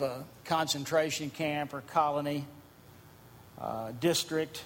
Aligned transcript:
uh, 0.00 0.22
concentration 0.44 1.30
camp 1.30 1.74
or 1.74 1.80
colony, 1.82 2.46
uh, 3.60 3.92
district. 4.00 4.64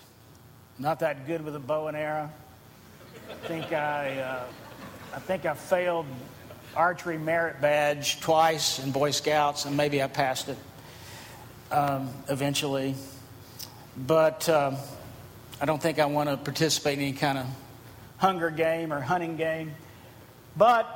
Not 0.79 1.01
that 1.01 1.27
good 1.27 1.45
with 1.45 1.57
a 1.57 1.61
bow 1.61 1.89
and 1.89 1.97
arrow. 1.97 2.31
I 3.31 3.35
think 3.49 3.73
I, 3.73 4.19
uh, 4.19 4.45
I 5.15 5.19
think 5.19 5.47
I 5.47 5.55
failed 5.55 6.07
archery 6.77 7.19
merit 7.19 7.61
badge 7.61 8.21
twice 8.21 8.79
in 8.79 8.93
Boy 8.93 9.11
Scouts, 9.11 9.65
and 9.65 9.77
maybe 9.77 10.03
I 10.03 10.07
passed 10.07 10.49
it 10.49 10.59
um, 11.71 12.11
eventually. 12.29 12.95
But 13.97 14.49
um, 14.49 14.77
I 15.61 15.65
don't 15.65 15.81
think 15.81 15.99
I 15.99 16.07
want 16.07 16.29
to 16.29 16.37
participate 16.37 16.99
in 16.99 17.05
any 17.05 17.13
kind 17.15 17.39
of 17.39 17.47
hunger 18.19 18.51
game 18.51 18.93
or 18.93 19.01
hunting 19.01 19.37
game. 19.37 19.75
But 20.57 20.87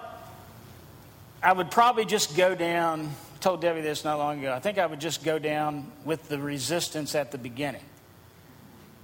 I 1.42 1.52
would 1.52 1.70
probably 1.70 2.04
just 2.04 2.36
go 2.36 2.54
down. 2.54 3.10
Told 3.40 3.62
Debbie 3.62 3.80
this 3.80 4.04
not 4.04 4.18
long 4.18 4.38
ago. 4.40 4.52
I 4.52 4.60
think 4.60 4.78
I 4.78 4.84
would 4.84 5.00
just 5.00 5.24
go 5.24 5.38
down 5.38 5.90
with 6.04 6.28
the 6.28 6.38
resistance 6.38 7.14
at 7.14 7.32
the 7.32 7.38
beginning. 7.38 7.84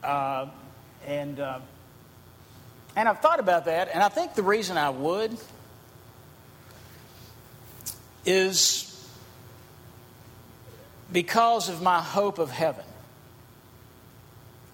Uh, 0.03 0.49
and 1.07 1.41
uh, 1.41 1.61
and 2.97 3.09
I've 3.09 3.21
thought 3.21 3.41
about 3.41 3.65
that, 3.67 3.89
and 3.93 4.03
I 4.03 4.09
think 4.09 4.35
the 4.35 4.43
reason 4.43 4.77
I 4.79 4.91
would 4.91 5.37
is 8.25 8.93
because 11.13 11.69
of 11.69 11.81
my 11.81 12.01
hope 12.01 12.39
of 12.39 12.51
heaven. 12.51 12.85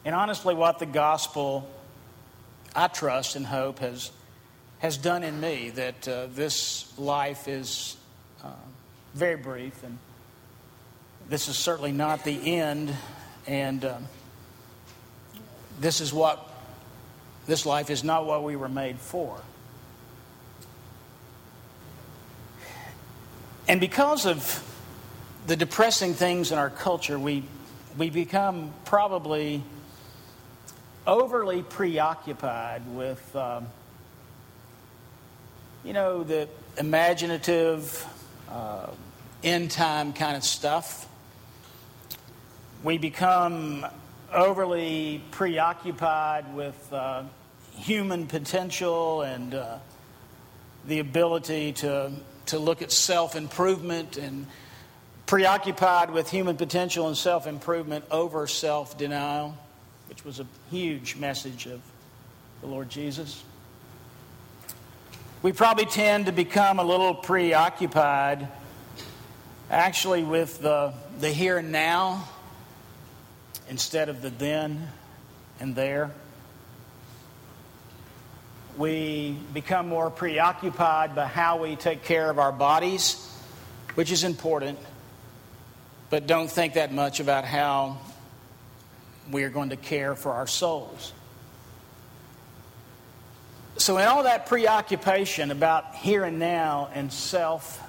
And 0.04 0.14
honestly, 0.14 0.54
what 0.54 0.78
the 0.78 0.86
gospel, 0.86 1.68
I 2.74 2.88
trust 2.88 3.36
and 3.36 3.46
hope, 3.46 3.78
has, 3.80 4.10
has 4.78 4.96
done 4.96 5.22
in 5.22 5.40
me, 5.40 5.70
that 5.70 6.08
uh, 6.08 6.26
this 6.26 6.92
life 6.98 7.46
is 7.46 7.96
uh, 8.42 8.48
very 9.14 9.36
brief, 9.36 9.82
and 9.84 9.98
this 11.28 11.48
is 11.48 11.56
certainly 11.56 11.92
not 11.92 12.24
the 12.24 12.56
end, 12.56 12.94
and 13.46 13.84
uh, 13.84 13.98
this 15.80 16.00
is 16.00 16.12
what, 16.12 16.48
this 17.46 17.66
life 17.66 17.90
is 17.90 18.02
not 18.02 18.26
what 18.26 18.42
we 18.42 18.56
were 18.56 18.68
made 18.68 18.98
for. 18.98 19.40
And 23.68 23.80
because 23.80 24.26
of 24.26 24.68
the 25.46 25.56
depressing 25.56 26.14
things 26.14 26.52
in 26.52 26.58
our 26.58 26.70
culture, 26.70 27.18
we, 27.18 27.44
we 27.96 28.10
become 28.10 28.72
probably 28.84 29.62
overly 31.06 31.62
preoccupied 31.62 32.82
with, 32.94 33.34
um, 33.36 33.66
you 35.84 35.92
know, 35.92 36.22
the 36.22 36.48
imaginative, 36.78 38.06
uh, 38.52 38.90
end 39.42 39.70
time 39.70 40.12
kind 40.12 40.36
of 40.36 40.44
stuff. 40.44 41.08
We 42.84 42.98
become 42.98 43.86
overly 44.32 45.22
preoccupied 45.30 46.54
with 46.54 46.92
uh, 46.92 47.24
human 47.76 48.26
potential 48.26 49.22
and 49.22 49.54
uh, 49.54 49.78
the 50.86 50.98
ability 50.98 51.72
to, 51.72 52.12
to 52.46 52.58
look 52.58 52.82
at 52.82 52.92
self 52.92 53.34
improvement 53.36 54.16
and 54.16 54.46
preoccupied 55.26 56.10
with 56.10 56.30
human 56.30 56.56
potential 56.56 57.08
and 57.08 57.16
self 57.16 57.46
improvement 57.46 58.04
over 58.10 58.46
self 58.46 58.98
denial 58.98 59.56
which 60.12 60.26
was 60.26 60.40
a 60.40 60.46
huge 60.70 61.16
message 61.16 61.64
of 61.64 61.80
the 62.60 62.66
Lord 62.66 62.90
Jesus. 62.90 63.42
We 65.42 65.50
probably 65.50 65.86
tend 65.86 66.26
to 66.26 66.32
become 66.32 66.78
a 66.78 66.84
little 66.84 67.16
preoccupied 67.16 68.46
actually 69.68 70.22
with 70.22 70.62
the, 70.62 70.94
the 71.18 71.30
here 71.30 71.58
and 71.58 71.72
now 71.72 72.28
instead 73.68 74.08
of 74.08 74.22
the 74.22 74.30
then 74.30 74.86
and 75.58 75.74
there. 75.74 76.12
We 78.78 79.36
become 79.52 79.88
more 79.88 80.10
preoccupied 80.10 81.16
by 81.16 81.26
how 81.26 81.60
we 81.60 81.74
take 81.74 82.04
care 82.04 82.30
of 82.30 82.38
our 82.38 82.52
bodies, 82.52 83.28
which 83.96 84.12
is 84.12 84.22
important, 84.22 84.78
but 86.08 86.28
don't 86.28 86.48
think 86.48 86.74
that 86.74 86.92
much 86.92 87.18
about 87.18 87.44
how 87.44 87.98
we 89.32 89.42
are 89.42 89.50
going 89.50 89.70
to 89.70 89.76
care 89.76 90.14
for 90.14 90.30
our 90.30 90.46
souls. 90.46 91.12
So, 93.82 93.98
in 93.98 94.06
all 94.06 94.22
that 94.22 94.46
preoccupation 94.46 95.50
about 95.50 95.96
here 95.96 96.22
and 96.22 96.38
now 96.38 96.88
and 96.94 97.12
self, 97.12 97.82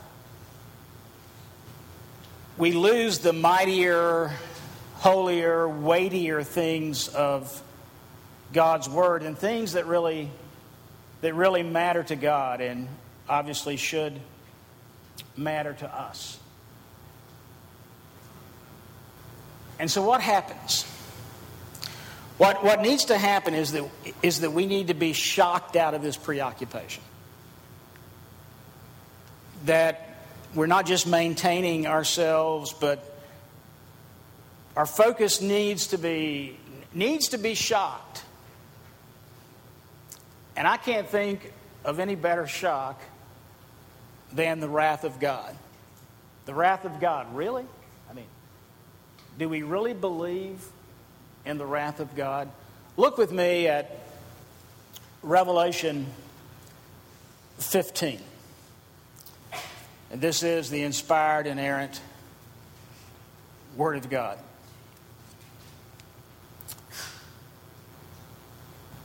we 2.57 2.71
lose 2.71 3.19
the 3.19 3.31
mightier, 3.31 4.31
holier, 4.95 5.69
weightier 5.69 6.41
things 6.41 7.09
of 7.09 7.61
God's 8.53 8.89
Word 8.89 9.21
and 9.21 9.37
things 9.37 9.73
that 9.73 9.85
really, 9.85 10.31
that 11.21 11.35
really 11.35 11.61
matter 11.61 12.01
to 12.01 12.15
God 12.15 12.59
and 12.59 12.87
obviously 13.29 13.77
should 13.77 14.19
matter 15.37 15.73
to 15.73 15.95
us. 15.95 16.39
And 19.77 19.91
so, 19.91 20.01
what 20.01 20.21
happens? 20.21 20.91
What, 22.43 22.61
what 22.61 22.81
needs 22.81 23.05
to 23.05 23.17
happen 23.17 23.53
is 23.53 23.71
that, 23.71 23.89
is 24.21 24.41
that 24.41 24.51
we 24.51 24.65
need 24.65 24.87
to 24.87 24.93
be 24.93 25.13
shocked 25.13 25.77
out 25.77 25.93
of 25.93 26.01
this 26.01 26.17
preoccupation. 26.17 27.01
That 29.63 30.17
we're 30.53 30.67
not 30.67 30.85
just 30.85 31.07
maintaining 31.07 31.87
ourselves, 31.87 32.73
but 32.73 33.17
our 34.75 34.85
focus 34.85 35.39
needs 35.39 35.87
to 35.87 35.97
be, 35.97 36.57
needs 36.93 37.29
to 37.29 37.37
be 37.37 37.53
shocked. 37.53 38.25
And 40.57 40.67
I 40.67 40.75
can't 40.75 41.07
think 41.07 41.53
of 41.85 41.97
any 41.97 42.15
better 42.15 42.45
shock 42.45 43.01
than 44.33 44.59
the 44.59 44.67
wrath 44.67 45.05
of 45.05 45.17
God. 45.17 45.55
The 46.45 46.53
wrath 46.53 46.83
of 46.83 46.99
God, 46.99 47.33
really? 47.33 47.65
I 48.11 48.13
mean, 48.13 48.27
do 49.39 49.47
we 49.47 49.63
really 49.63 49.93
believe 49.93 50.59
and 51.45 51.59
the 51.59 51.65
wrath 51.65 51.99
of 51.99 52.15
God. 52.15 52.49
Look 52.97 53.17
with 53.17 53.31
me 53.31 53.67
at 53.67 53.99
Revelation 55.21 56.07
15. 57.57 58.19
And 60.11 60.21
this 60.21 60.43
is 60.43 60.69
the 60.69 60.83
inspired, 60.83 61.47
inerrant 61.47 61.99
Word 63.75 63.97
of 63.97 64.09
God. 64.09 64.37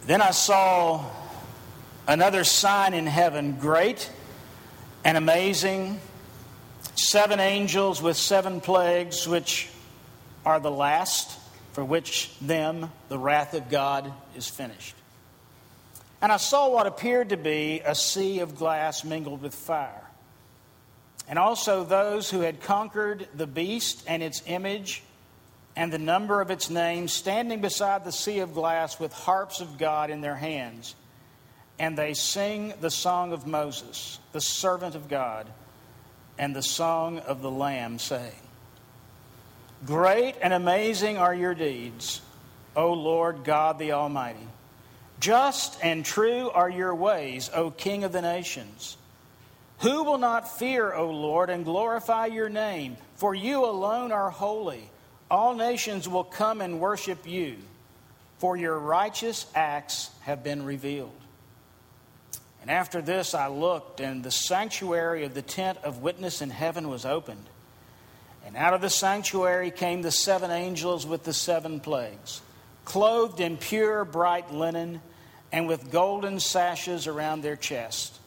Then 0.05 0.23
I 0.23 0.31
saw 0.31 1.05
another 2.07 2.45
sign 2.45 2.95
in 2.95 3.07
heaven, 3.07 3.57
great 3.61 4.11
and 5.05 5.17
amazing. 5.17 6.01
Seven 6.95 7.41
angels 7.41 8.03
with 8.03 8.17
seven 8.17 8.61
plagues, 8.61 9.29
which 9.29 9.69
are 10.45 10.61
the 10.61 10.71
last 10.71 11.38
for 11.79 11.85
which 11.85 12.37
them 12.41 12.91
the 13.09 13.17
wrath 13.17 13.55
of 13.55 13.71
God 13.71 14.13
is 14.35 14.49
finished. 14.49 14.97
And 16.21 16.33
I 16.33 16.37
saw 16.37 16.69
what 16.71 16.89
appeared 16.89 17.29
to 17.29 17.37
be 17.37 17.83
a 17.85 17.95
sea 17.95 18.41
of 18.41 18.57
glass 18.57 19.05
mingled 19.05 19.43
with 19.43 19.55
fire. 19.55 20.03
And 21.29 21.39
also 21.39 21.85
those 21.85 22.29
who 22.29 22.41
had 22.41 22.61
conquered 22.63 23.29
the 23.33 23.47
beast 23.47 24.03
and 24.09 24.25
its 24.25 24.43
image 24.47 25.05
and 25.77 25.93
the 25.93 26.01
number 26.01 26.41
of 26.41 26.51
its 26.51 26.69
name 26.69 27.07
standing 27.07 27.61
beside 27.61 28.05
the 28.05 28.11
sea 28.11 28.41
of 28.41 28.55
glass 28.55 28.99
with 28.99 29.13
harps 29.13 29.61
of 29.61 29.79
God 29.79 30.11
in 30.11 30.21
their 30.21 30.35
hands. 30.35 30.97
And 31.79 31.97
they 31.97 32.15
sing 32.15 32.75
the 32.81 32.91
song 32.91 33.33
of 33.33 33.47
Moses, 33.47 34.19
the 34.33 34.41
servant 34.41 34.97
of 34.97 35.09
God, 35.09 35.47
and 36.41 36.57
the 36.57 36.61
song 36.61 37.21
of 37.21 37.41
the 37.41 37.53
Lamb, 37.53 38.01
saying, 38.01 38.48
Great 39.87 40.35
and 40.43 40.53
amazing 40.53 41.19
are 41.19 41.35
your 41.35 41.55
deeds, 41.55 42.21
O 42.75 42.93
Lord 42.93 43.45
God 43.45 43.79
the 43.79 43.93
Almighty. 43.93 44.47
Just 45.21 45.79
and 45.85 46.05
true 46.05 46.51
are 46.51 46.71
your 46.71 46.95
ways, 46.95 47.51
O 47.55 47.71
King 47.71 48.05
of 48.05 48.13
the 48.13 48.23
nations. 48.23 48.97
Who 49.81 50.03
will 50.03 50.19
not 50.19 50.59
fear, 50.59 50.93
O 50.93 51.11
Lord, 51.11 51.51
and 51.51 51.65
glorify 51.65 52.27
your 52.27 52.49
name? 52.49 52.97
For 53.17 53.35
you 53.35 53.65
alone 53.65 54.11
are 54.11 54.31
holy. 54.31 54.91
All 55.31 55.55
nations 55.55 56.09
will 56.09 56.25
come 56.25 56.61
and 56.61 56.81
worship 56.81 57.27
you, 57.27 57.57
for 58.39 58.57
your 58.57 58.79
righteous 58.79 59.47
acts 59.55 60.11
have 60.23 60.43
been 60.43 60.65
revealed. 60.65 61.13
And 62.63 62.71
after 62.71 63.01
this 63.01 63.35
I 63.35 63.47
looked, 63.47 64.01
and 64.01 64.25
the 64.25 64.31
sanctuary 64.33 65.25
of 65.25 65.35
the 65.35 65.43
tent 65.43 65.79
of 65.85 66.03
witness 66.03 66.43
in 66.43 66.51
heaven 66.51 66.89
was 66.89 67.05
opened. 67.05 67.45
And 68.49 68.57
out 68.57 68.73
of 68.73 68.81
the 68.81 68.89
sanctuary 68.89 69.71
came 69.71 70.01
the 70.01 70.11
seven 70.11 70.51
angels 70.51 71.07
with 71.07 71.23
the 71.23 71.35
seven 71.35 71.81
plagues, 71.81 72.41
clothed 72.87 73.41
in 73.41 73.59
pure, 73.59 74.07
bright 74.07 74.51
linen, 74.51 75.03
and 75.53 75.69
with 75.69 75.93
golden 75.93 76.41
sashes 76.41 77.07
around 77.07 77.43
their 77.43 77.57
chest. 77.57 78.19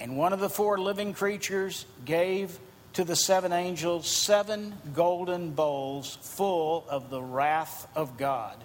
And 0.00 0.16
one 0.16 0.32
of 0.32 0.40
the 0.40 0.48
four 0.48 0.78
living 0.78 1.12
creatures 1.12 1.84
gave 2.06 2.58
to 2.94 3.04
the 3.04 3.14
seven 3.14 3.52
angels 3.52 4.08
seven 4.08 4.72
golden 4.94 5.50
bowls 5.50 6.16
full 6.22 6.86
of 6.88 7.10
the 7.10 7.20
wrath 7.20 7.86
of 7.94 8.16
God 8.16 8.56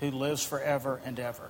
who 0.00 0.10
lives 0.10 0.44
forever 0.44 1.00
and 1.02 1.18
ever. 1.18 1.48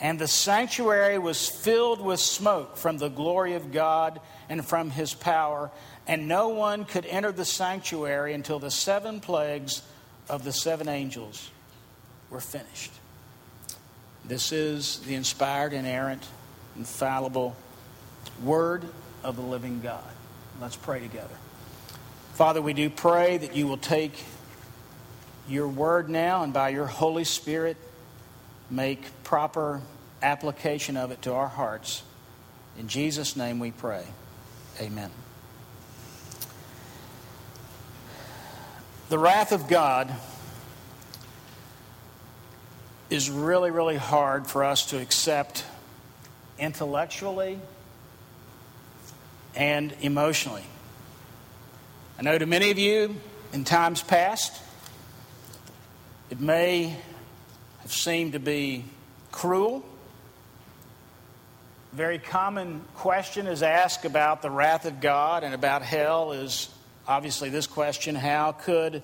And 0.00 0.18
the 0.18 0.28
sanctuary 0.28 1.18
was 1.18 1.48
filled 1.48 2.00
with 2.00 2.20
smoke 2.20 2.76
from 2.76 2.98
the 2.98 3.08
glory 3.08 3.54
of 3.54 3.72
God 3.72 4.20
and 4.48 4.64
from 4.64 4.90
his 4.90 5.14
power, 5.14 5.70
and 6.06 6.28
no 6.28 6.48
one 6.48 6.84
could 6.84 7.06
enter 7.06 7.32
the 7.32 7.44
sanctuary 7.44 8.34
until 8.34 8.58
the 8.58 8.70
seven 8.70 9.20
plagues 9.20 9.82
of 10.28 10.44
the 10.44 10.52
seven 10.52 10.88
angels 10.88 11.50
were 12.30 12.40
finished. 12.40 12.92
This 14.24 14.52
is 14.52 15.00
the 15.00 15.14
inspired, 15.14 15.72
inerrant, 15.72 16.26
infallible 16.76 17.54
Word 18.42 18.84
of 19.22 19.36
the 19.36 19.42
living 19.42 19.80
God. 19.80 20.02
Let's 20.60 20.76
pray 20.76 21.00
together. 21.00 21.34
Father, 22.34 22.60
we 22.60 22.72
do 22.72 22.90
pray 22.90 23.36
that 23.38 23.54
you 23.54 23.66
will 23.66 23.76
take 23.76 24.12
your 25.48 25.68
Word 25.68 26.08
now 26.08 26.42
and 26.42 26.52
by 26.52 26.70
your 26.70 26.86
Holy 26.86 27.24
Spirit 27.24 27.76
make 28.70 29.22
proper 29.24 29.80
application 30.22 30.96
of 30.96 31.10
it 31.10 31.22
to 31.22 31.32
our 31.32 31.48
hearts. 31.48 32.02
In 32.78 32.88
Jesus' 32.88 33.36
name 33.36 33.58
we 33.58 33.70
pray. 33.70 34.04
Amen. 34.80 35.10
The 39.10 39.18
wrath 39.18 39.52
of 39.52 39.68
God 39.68 40.12
is 43.10 43.30
really, 43.30 43.70
really 43.70 43.96
hard 43.96 44.46
for 44.46 44.64
us 44.64 44.86
to 44.86 45.00
accept 45.00 45.64
intellectually 46.58 47.60
and 49.54 49.94
emotionally. 50.00 50.64
I 52.18 52.22
know 52.22 52.38
to 52.38 52.46
many 52.46 52.70
of 52.70 52.78
you 52.78 53.16
in 53.52 53.64
times 53.64 54.02
past, 54.02 54.60
it 56.30 56.40
may 56.40 56.96
seemed 57.86 58.32
to 58.32 58.40
be 58.40 58.84
cruel. 59.32 59.84
Very 61.92 62.18
common 62.18 62.82
question 62.96 63.46
is 63.46 63.62
asked 63.62 64.04
about 64.04 64.42
the 64.42 64.50
wrath 64.50 64.84
of 64.84 65.00
God 65.00 65.44
and 65.44 65.54
about 65.54 65.82
hell 65.82 66.32
is 66.32 66.68
obviously 67.06 67.50
this 67.50 67.66
question 67.66 68.14
how 68.14 68.52
could 68.52 69.02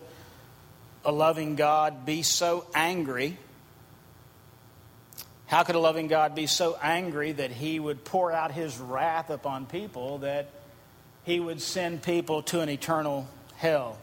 a 1.05 1.12
loving 1.12 1.56
God 1.56 2.05
be 2.05 2.23
so 2.23 2.67
angry? 2.75 3.38
How 5.47 5.62
could 5.62 5.75
a 5.75 5.81
loving 5.81 6.06
God 6.06 6.35
be 6.35 6.47
so 6.47 6.79
angry 6.81 7.33
that 7.33 7.50
he 7.50 7.81
would 7.81 8.05
pour 8.05 8.33
out 8.33 8.53
his 8.53 8.79
wrath 8.79 9.31
upon 9.31 9.67
people 9.67 10.19
that 10.19 10.50
he 11.25 11.41
would 11.41 11.61
send 11.61 12.03
people 12.03 12.43
to 12.44 12.61
an 12.61 12.69
eternal 12.69 13.29
hell? 13.56 13.99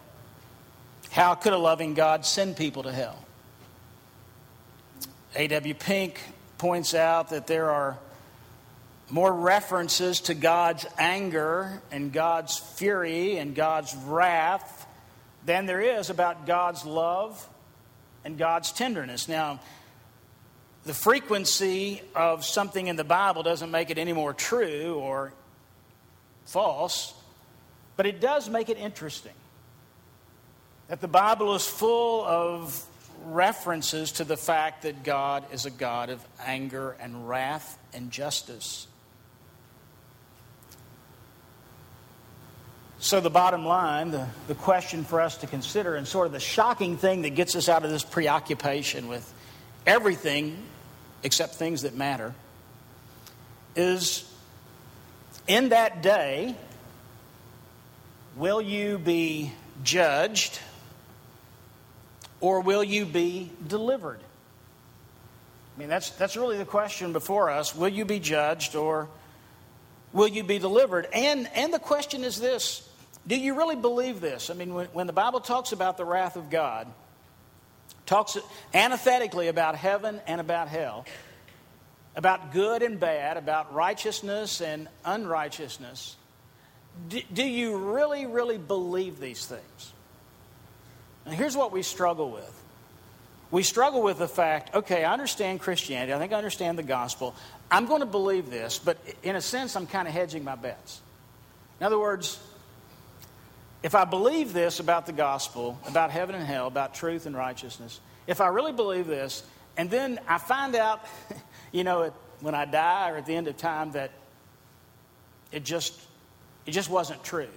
How 1.09 1.35
could 1.35 1.53
a 1.53 1.57
loving 1.57 1.93
God 1.93 2.25
send 2.25 2.57
people 2.57 2.83
to 2.83 2.91
hell? 2.91 3.26
A.W. 5.35 5.73
Pink 5.75 6.19
points 6.57 6.93
out 6.93 7.29
that 7.29 7.47
there 7.47 7.69
are 7.69 7.97
more 9.09 9.31
references 9.31 10.21
to 10.21 10.33
God's 10.33 10.85
anger 10.97 11.81
and 11.91 12.11
God's 12.11 12.57
fury 12.57 13.37
and 13.37 13.55
God's 13.55 13.95
wrath 13.95 14.85
than 15.45 15.65
there 15.65 15.81
is 15.81 16.09
about 16.09 16.45
God's 16.45 16.85
love 16.85 17.47
and 18.25 18.37
God's 18.37 18.71
tenderness. 18.71 19.29
Now, 19.29 19.59
the 20.83 20.93
frequency 20.93 22.01
of 22.15 22.43
something 22.43 22.87
in 22.87 22.95
the 22.95 23.03
Bible 23.03 23.43
doesn't 23.43 23.71
make 23.71 23.89
it 23.89 23.97
any 23.97 24.13
more 24.13 24.33
true 24.33 24.95
or 24.95 25.33
false, 26.45 27.13
but 27.95 28.05
it 28.05 28.19
does 28.19 28.49
make 28.49 28.69
it 28.69 28.77
interesting. 28.77 29.33
That 30.87 31.01
the 31.01 31.07
Bible 31.07 31.55
is 31.55 31.67
full 31.67 32.25
of 32.25 32.85
references 33.25 34.13
to 34.13 34.23
the 34.23 34.37
fact 34.37 34.83
that 34.83 35.03
God 35.03 35.43
is 35.51 35.65
a 35.65 35.71
God 35.71 36.09
of 36.09 36.25
anger 36.45 36.95
and 36.99 37.27
wrath 37.27 37.77
and 37.93 38.11
justice. 38.11 38.87
So, 42.99 43.19
the 43.19 43.29
bottom 43.29 43.65
line, 43.65 44.09
the, 44.09 44.27
the 44.47 44.55
question 44.55 45.03
for 45.03 45.21
us 45.21 45.37
to 45.37 45.47
consider, 45.47 45.95
and 45.95 46.07
sort 46.07 46.25
of 46.25 46.33
the 46.33 46.39
shocking 46.39 46.97
thing 46.97 47.21
that 47.21 47.35
gets 47.35 47.55
us 47.55 47.69
out 47.69 47.85
of 47.85 47.91
this 47.91 48.03
preoccupation 48.03 49.07
with 49.07 49.31
everything 49.85 50.57
except 51.21 51.55
things 51.55 51.83
that 51.83 51.93
matter, 51.93 52.33
is 53.75 54.31
in 55.47 55.69
that 55.69 56.01
day, 56.01 56.55
will 58.35 58.61
you 58.61 58.97
be 58.97 59.51
judged 59.83 60.59
or 62.39 62.61
will 62.61 62.83
you 62.83 63.05
be 63.05 63.51
delivered? 63.67 64.19
I 65.75 65.79
mean, 65.79 65.89
that's, 65.89 66.09
that's 66.11 66.35
really 66.35 66.57
the 66.57 66.65
question 66.65 67.13
before 67.13 67.49
us. 67.49 67.75
Will 67.75 67.87
you 67.87 68.05
be 68.05 68.19
judged 68.19 68.75
or 68.75 69.09
will 70.11 70.27
you 70.27 70.43
be 70.43 70.57
delivered? 70.57 71.07
And, 71.13 71.47
and 71.53 71.73
the 71.73 71.79
question 71.79 72.23
is 72.23 72.39
this 72.39 72.87
do 73.27 73.37
you 73.37 73.55
really 73.55 73.75
believe 73.75 74.21
this? 74.21 74.49
I 74.49 74.53
mean, 74.53 74.73
when, 74.73 74.87
when 74.87 75.07
the 75.07 75.13
Bible 75.13 75.41
talks 75.41 75.73
about 75.73 75.97
the 75.97 76.05
wrath 76.05 76.37
of 76.37 76.49
God, 76.49 76.87
talks 78.05 78.37
antithetically 78.73 79.49
about 79.49 79.75
heaven 79.75 80.21
and 80.25 80.39
about 80.39 80.69
hell, 80.69 81.05
about 82.15 82.53
good 82.53 82.81
and 82.81 82.99
bad, 82.99 83.35
about 83.35 83.73
righteousness 83.73 84.61
and 84.61 84.87
unrighteousness. 85.03 86.15
Do, 87.09 87.21
do 87.31 87.43
you 87.45 87.77
really, 87.77 88.25
really 88.25 88.57
believe 88.57 89.19
these 89.19 89.45
things? 89.45 89.93
And 91.27 91.35
here's 91.35 91.57
what 91.57 91.73
we 91.73 91.83
struggle 91.83 92.31
with. 92.31 92.63
We 93.51 93.61
struggle 93.61 94.01
with 94.01 94.17
the 94.17 94.29
fact, 94.29 94.73
okay, 94.73 95.03
I 95.03 95.11
understand 95.11 95.59
Christianity. 95.59 96.13
I 96.13 96.19
think 96.19 96.31
I 96.31 96.37
understand 96.37 96.77
the 96.77 96.83
gospel. 96.83 97.35
I'm 97.69 97.85
going 97.85 97.99
to 97.99 98.05
believe 98.05 98.49
this, 98.49 98.79
but 98.79 98.97
in 99.23 99.35
a 99.35 99.41
sense, 99.41 99.75
I'm 99.75 99.87
kind 99.87 100.07
of 100.07 100.13
hedging 100.13 100.45
my 100.45 100.55
bets. 100.55 101.01
In 101.81 101.85
other 101.85 101.99
words, 101.99 102.39
if 103.83 103.93
I 103.93 104.05
believe 104.05 104.53
this 104.53 104.79
about 104.79 105.05
the 105.05 105.11
gospel, 105.11 105.77
about 105.85 106.11
heaven 106.11 106.33
and 106.33 106.45
hell, 106.45 106.67
about 106.67 106.93
truth 106.95 107.25
and 107.25 107.35
righteousness, 107.35 107.99
if 108.25 108.39
I 108.39 108.47
really 108.47 108.71
believe 108.71 109.05
this, 109.05 109.43
and 109.75 109.89
then 109.89 110.21
I 110.29 110.37
find 110.37 110.75
out, 110.75 111.05
you 111.73 111.83
know, 111.83 112.13
when 112.39 112.55
I 112.55 112.63
die 112.63 113.11
or 113.11 113.17
at 113.17 113.25
the 113.25 113.35
end 113.35 113.49
of 113.49 113.57
time 113.57 113.91
that 113.91 114.11
it 115.51 115.65
just 115.65 115.99
it 116.65 116.71
just 116.71 116.89
wasn't 116.89 117.21
true. 117.23 117.49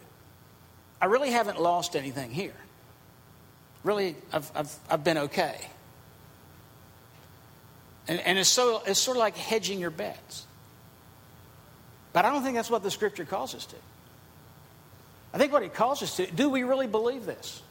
I 1.01 1.07
really 1.07 1.31
haven't 1.31 1.61
lost 1.61 1.95
anything 1.95 2.31
here. 2.31 2.55
Really, 3.83 4.17
I've, 4.33 4.51
I've, 4.55 4.75
I've 4.91 5.05
been 5.05 5.19
okay. 5.19 5.59
And, 8.09 8.21
and 8.21 8.39
it's, 8.39 8.49
so, 8.49 8.83
it's 8.87 8.99
sort 9.01 9.17
of 9.17 9.21
like 9.21 9.37
hedging 9.37 9.79
your 9.79 9.91
bets. 9.91 10.47
But 12.13 12.25
I 12.25 12.31
don't 12.31 12.43
think 12.43 12.57
that's 12.57 12.71
what 12.71 12.83
the 12.83 12.91
scripture 12.91 13.25
calls 13.25 13.55
us 13.55 13.67
to. 13.67 13.77
I 15.33 15.39
think 15.39 15.53
what 15.53 15.63
it 15.63 15.75
calls 15.75 16.03
us 16.03 16.17
to 16.17 16.27
do 16.27 16.51
we 16.51 16.65
really 16.65 16.89
believe 16.89 17.25
this? 17.25 17.63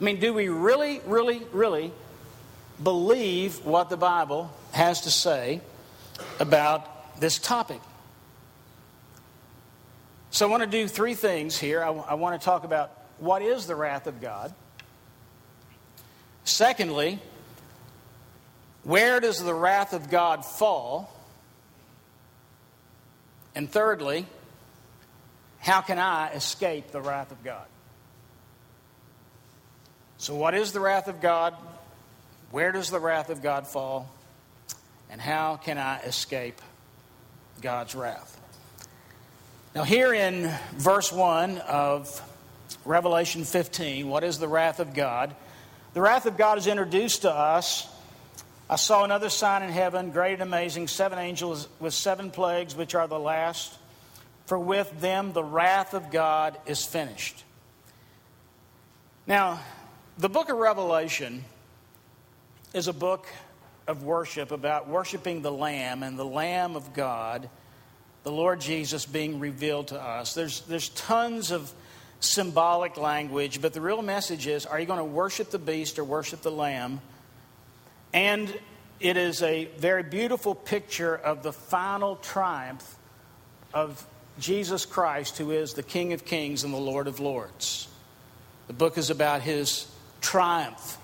I 0.00 0.04
mean, 0.04 0.18
do 0.18 0.34
we 0.34 0.48
really, 0.48 1.00
really, 1.06 1.42
really 1.52 1.92
believe 2.82 3.64
what 3.64 3.88
the 3.90 3.96
Bible 3.96 4.50
has 4.72 5.02
to 5.02 5.10
say 5.10 5.60
about 6.40 7.20
this 7.20 7.38
topic? 7.38 7.80
So 10.32 10.48
I 10.48 10.50
want 10.50 10.64
to 10.64 10.68
do 10.68 10.88
three 10.88 11.14
things 11.14 11.56
here. 11.56 11.84
I, 11.84 11.90
I 11.90 12.14
want 12.14 12.40
to 12.40 12.44
talk 12.44 12.64
about 12.64 12.90
what 13.22 13.40
is 13.40 13.68
the 13.68 13.76
wrath 13.76 14.08
of 14.08 14.20
God. 14.20 14.52
Secondly, 16.42 17.20
where 18.82 19.20
does 19.20 19.42
the 19.42 19.54
wrath 19.54 19.92
of 19.92 20.10
God 20.10 20.44
fall? 20.44 21.08
And 23.54 23.70
thirdly, 23.70 24.26
how 25.60 25.82
can 25.82 26.00
I 26.00 26.32
escape 26.32 26.90
the 26.90 27.00
wrath 27.00 27.30
of 27.30 27.44
God? 27.44 27.64
So, 30.18 30.34
what 30.34 30.54
is 30.54 30.72
the 30.72 30.80
wrath 30.80 31.06
of 31.06 31.20
God? 31.20 31.54
Where 32.50 32.72
does 32.72 32.90
the 32.90 32.98
wrath 32.98 33.30
of 33.30 33.40
God 33.40 33.68
fall? 33.68 34.10
And 35.10 35.20
how 35.20 35.56
can 35.56 35.78
I 35.78 36.00
escape 36.00 36.60
God's 37.60 37.94
wrath? 37.94 38.40
Now, 39.76 39.84
here 39.84 40.12
in 40.12 40.52
verse 40.74 41.12
1 41.12 41.58
of 41.58 42.20
Revelation 42.84 43.44
15, 43.44 44.08
what 44.08 44.24
is 44.24 44.38
the 44.38 44.48
wrath 44.48 44.80
of 44.80 44.94
God? 44.94 45.34
The 45.94 46.00
wrath 46.00 46.26
of 46.26 46.36
God 46.36 46.58
is 46.58 46.66
introduced 46.66 47.22
to 47.22 47.30
us. 47.30 47.88
I 48.68 48.76
saw 48.76 49.04
another 49.04 49.28
sign 49.28 49.62
in 49.62 49.70
heaven, 49.70 50.10
great 50.10 50.34
and 50.34 50.42
amazing, 50.42 50.88
seven 50.88 51.18
angels 51.18 51.68
with 51.78 51.94
seven 51.94 52.30
plagues, 52.30 52.74
which 52.74 52.94
are 52.94 53.06
the 53.06 53.18
last 53.18 53.78
for 54.46 54.58
with 54.58 55.00
them 55.00 55.32
the 55.32 55.42
wrath 55.44 55.94
of 55.94 56.10
God 56.10 56.58
is 56.66 56.84
finished. 56.84 57.44
Now, 59.26 59.60
the 60.18 60.28
book 60.28 60.50
of 60.50 60.58
Revelation 60.58 61.44
is 62.74 62.88
a 62.88 62.92
book 62.92 63.26
of 63.86 64.02
worship 64.02 64.50
about 64.50 64.88
worshiping 64.88 65.42
the 65.42 65.52
Lamb 65.52 66.02
and 66.02 66.18
the 66.18 66.24
Lamb 66.24 66.76
of 66.76 66.92
God 66.92 67.48
the 68.24 68.30
Lord 68.30 68.60
Jesus 68.60 69.04
being 69.04 69.40
revealed 69.40 69.88
to 69.88 70.00
us. 70.00 70.34
There's, 70.34 70.60
there's 70.62 70.90
tons 70.90 71.50
of 71.50 71.72
symbolic 72.22 72.96
language, 72.96 73.60
but 73.60 73.72
the 73.72 73.80
real 73.80 74.02
message 74.02 74.46
is 74.46 74.64
are 74.66 74.78
you 74.78 74.86
going 74.86 74.98
to 74.98 75.04
worship 75.04 75.50
the 75.50 75.58
beast 75.58 75.98
or 75.98 76.04
worship 76.04 76.42
the 76.42 76.50
lamb? 76.50 77.00
And 78.12 78.58
it 79.00 79.16
is 79.16 79.42
a 79.42 79.66
very 79.78 80.02
beautiful 80.02 80.54
picture 80.54 81.14
of 81.14 81.42
the 81.42 81.52
final 81.52 82.16
triumph 82.16 82.96
of 83.74 84.06
Jesus 84.38 84.86
Christ, 84.86 85.38
who 85.38 85.50
is 85.50 85.74
the 85.74 85.82
King 85.82 86.12
of 86.12 86.24
Kings 86.24 86.64
and 86.64 86.72
the 86.72 86.78
Lord 86.78 87.06
of 87.06 87.20
Lords. 87.20 87.88
The 88.68 88.72
book 88.72 88.96
is 88.96 89.10
about 89.10 89.42
his 89.42 89.86
triumph, 90.20 90.98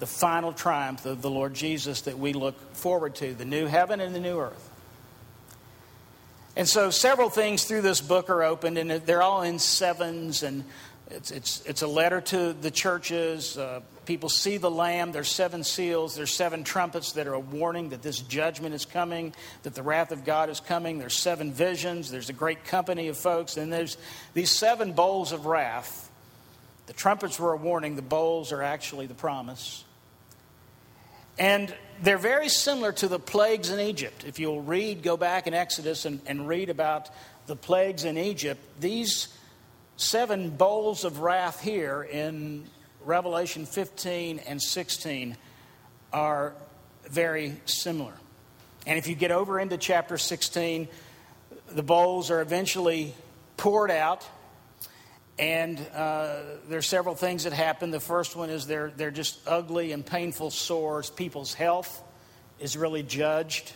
the 0.00 0.06
final 0.06 0.52
triumph 0.52 1.06
of 1.06 1.22
the 1.22 1.30
Lord 1.30 1.54
Jesus 1.54 2.02
that 2.02 2.18
we 2.18 2.32
look 2.32 2.74
forward 2.74 3.14
to, 3.16 3.34
the 3.34 3.44
new 3.44 3.66
heaven 3.66 4.00
and 4.00 4.14
the 4.14 4.20
new 4.20 4.38
earth. 4.40 4.70
And 6.58 6.68
so 6.68 6.90
several 6.90 7.30
things 7.30 7.62
through 7.62 7.82
this 7.82 8.00
book 8.00 8.28
are 8.28 8.42
opened, 8.42 8.78
and 8.78 8.90
they're 8.90 9.22
all 9.22 9.42
in 9.42 9.60
sevens, 9.60 10.42
and 10.42 10.64
it's, 11.08 11.30
it's, 11.30 11.64
it's 11.64 11.82
a 11.82 11.86
letter 11.86 12.20
to 12.20 12.52
the 12.52 12.72
churches. 12.72 13.56
Uh, 13.56 13.80
people 14.06 14.28
see 14.28 14.56
the 14.56 14.68
Lamb. 14.68 15.12
There's 15.12 15.28
seven 15.28 15.62
seals. 15.62 16.16
There's 16.16 16.34
seven 16.34 16.64
trumpets 16.64 17.12
that 17.12 17.28
are 17.28 17.34
a 17.34 17.38
warning 17.38 17.90
that 17.90 18.02
this 18.02 18.18
judgment 18.18 18.74
is 18.74 18.84
coming, 18.84 19.34
that 19.62 19.76
the 19.76 19.84
wrath 19.84 20.10
of 20.10 20.24
God 20.24 20.50
is 20.50 20.58
coming. 20.58 20.98
There's 20.98 21.16
seven 21.16 21.52
visions. 21.52 22.10
There's 22.10 22.28
a 22.28 22.32
great 22.32 22.64
company 22.64 23.06
of 23.06 23.16
folks. 23.16 23.56
And 23.56 23.72
there's 23.72 23.96
these 24.34 24.50
seven 24.50 24.94
bowls 24.94 25.30
of 25.30 25.46
wrath. 25.46 26.10
The 26.86 26.92
trumpets 26.92 27.38
were 27.38 27.52
a 27.52 27.56
warning. 27.56 27.94
The 27.94 28.02
bowls 28.02 28.50
are 28.50 28.64
actually 28.64 29.06
the 29.06 29.14
promise. 29.14 29.84
And 31.38 31.72
they're 32.02 32.18
very 32.18 32.48
similar 32.48 32.92
to 32.92 33.08
the 33.08 33.18
plagues 33.18 33.70
in 33.70 33.80
Egypt. 33.80 34.24
If 34.26 34.38
you'll 34.38 34.62
read, 34.62 35.02
go 35.02 35.16
back 35.16 35.46
in 35.46 35.54
Exodus 35.54 36.04
and, 36.04 36.20
and 36.26 36.46
read 36.46 36.70
about 36.70 37.10
the 37.46 37.56
plagues 37.56 38.04
in 38.04 38.18
Egypt, 38.18 38.60
these 38.78 39.28
seven 39.96 40.50
bowls 40.50 41.04
of 41.04 41.20
wrath 41.20 41.60
here 41.60 42.02
in 42.02 42.64
Revelation 43.04 43.66
15 43.66 44.38
and 44.40 44.62
16 44.62 45.36
are 46.12 46.54
very 47.10 47.60
similar. 47.64 48.12
And 48.86 48.98
if 48.98 49.06
you 49.06 49.14
get 49.14 49.30
over 49.30 49.58
into 49.58 49.76
chapter 49.76 50.18
16, 50.18 50.88
the 51.70 51.82
bowls 51.82 52.30
are 52.30 52.40
eventually 52.40 53.14
poured 53.56 53.90
out 53.90 54.26
and 55.38 55.78
uh, 55.94 56.40
there 56.68 56.78
are 56.78 56.82
several 56.82 57.14
things 57.14 57.44
that 57.44 57.52
happen. 57.52 57.90
The 57.90 58.00
first 58.00 58.34
one 58.34 58.50
is 58.50 58.66
they're, 58.66 58.90
they're 58.96 59.10
just 59.10 59.38
ugly 59.46 59.92
and 59.92 60.04
painful 60.04 60.50
sores. 60.50 61.10
People's 61.10 61.54
health 61.54 62.02
is 62.58 62.76
really 62.76 63.02
judged. 63.04 63.72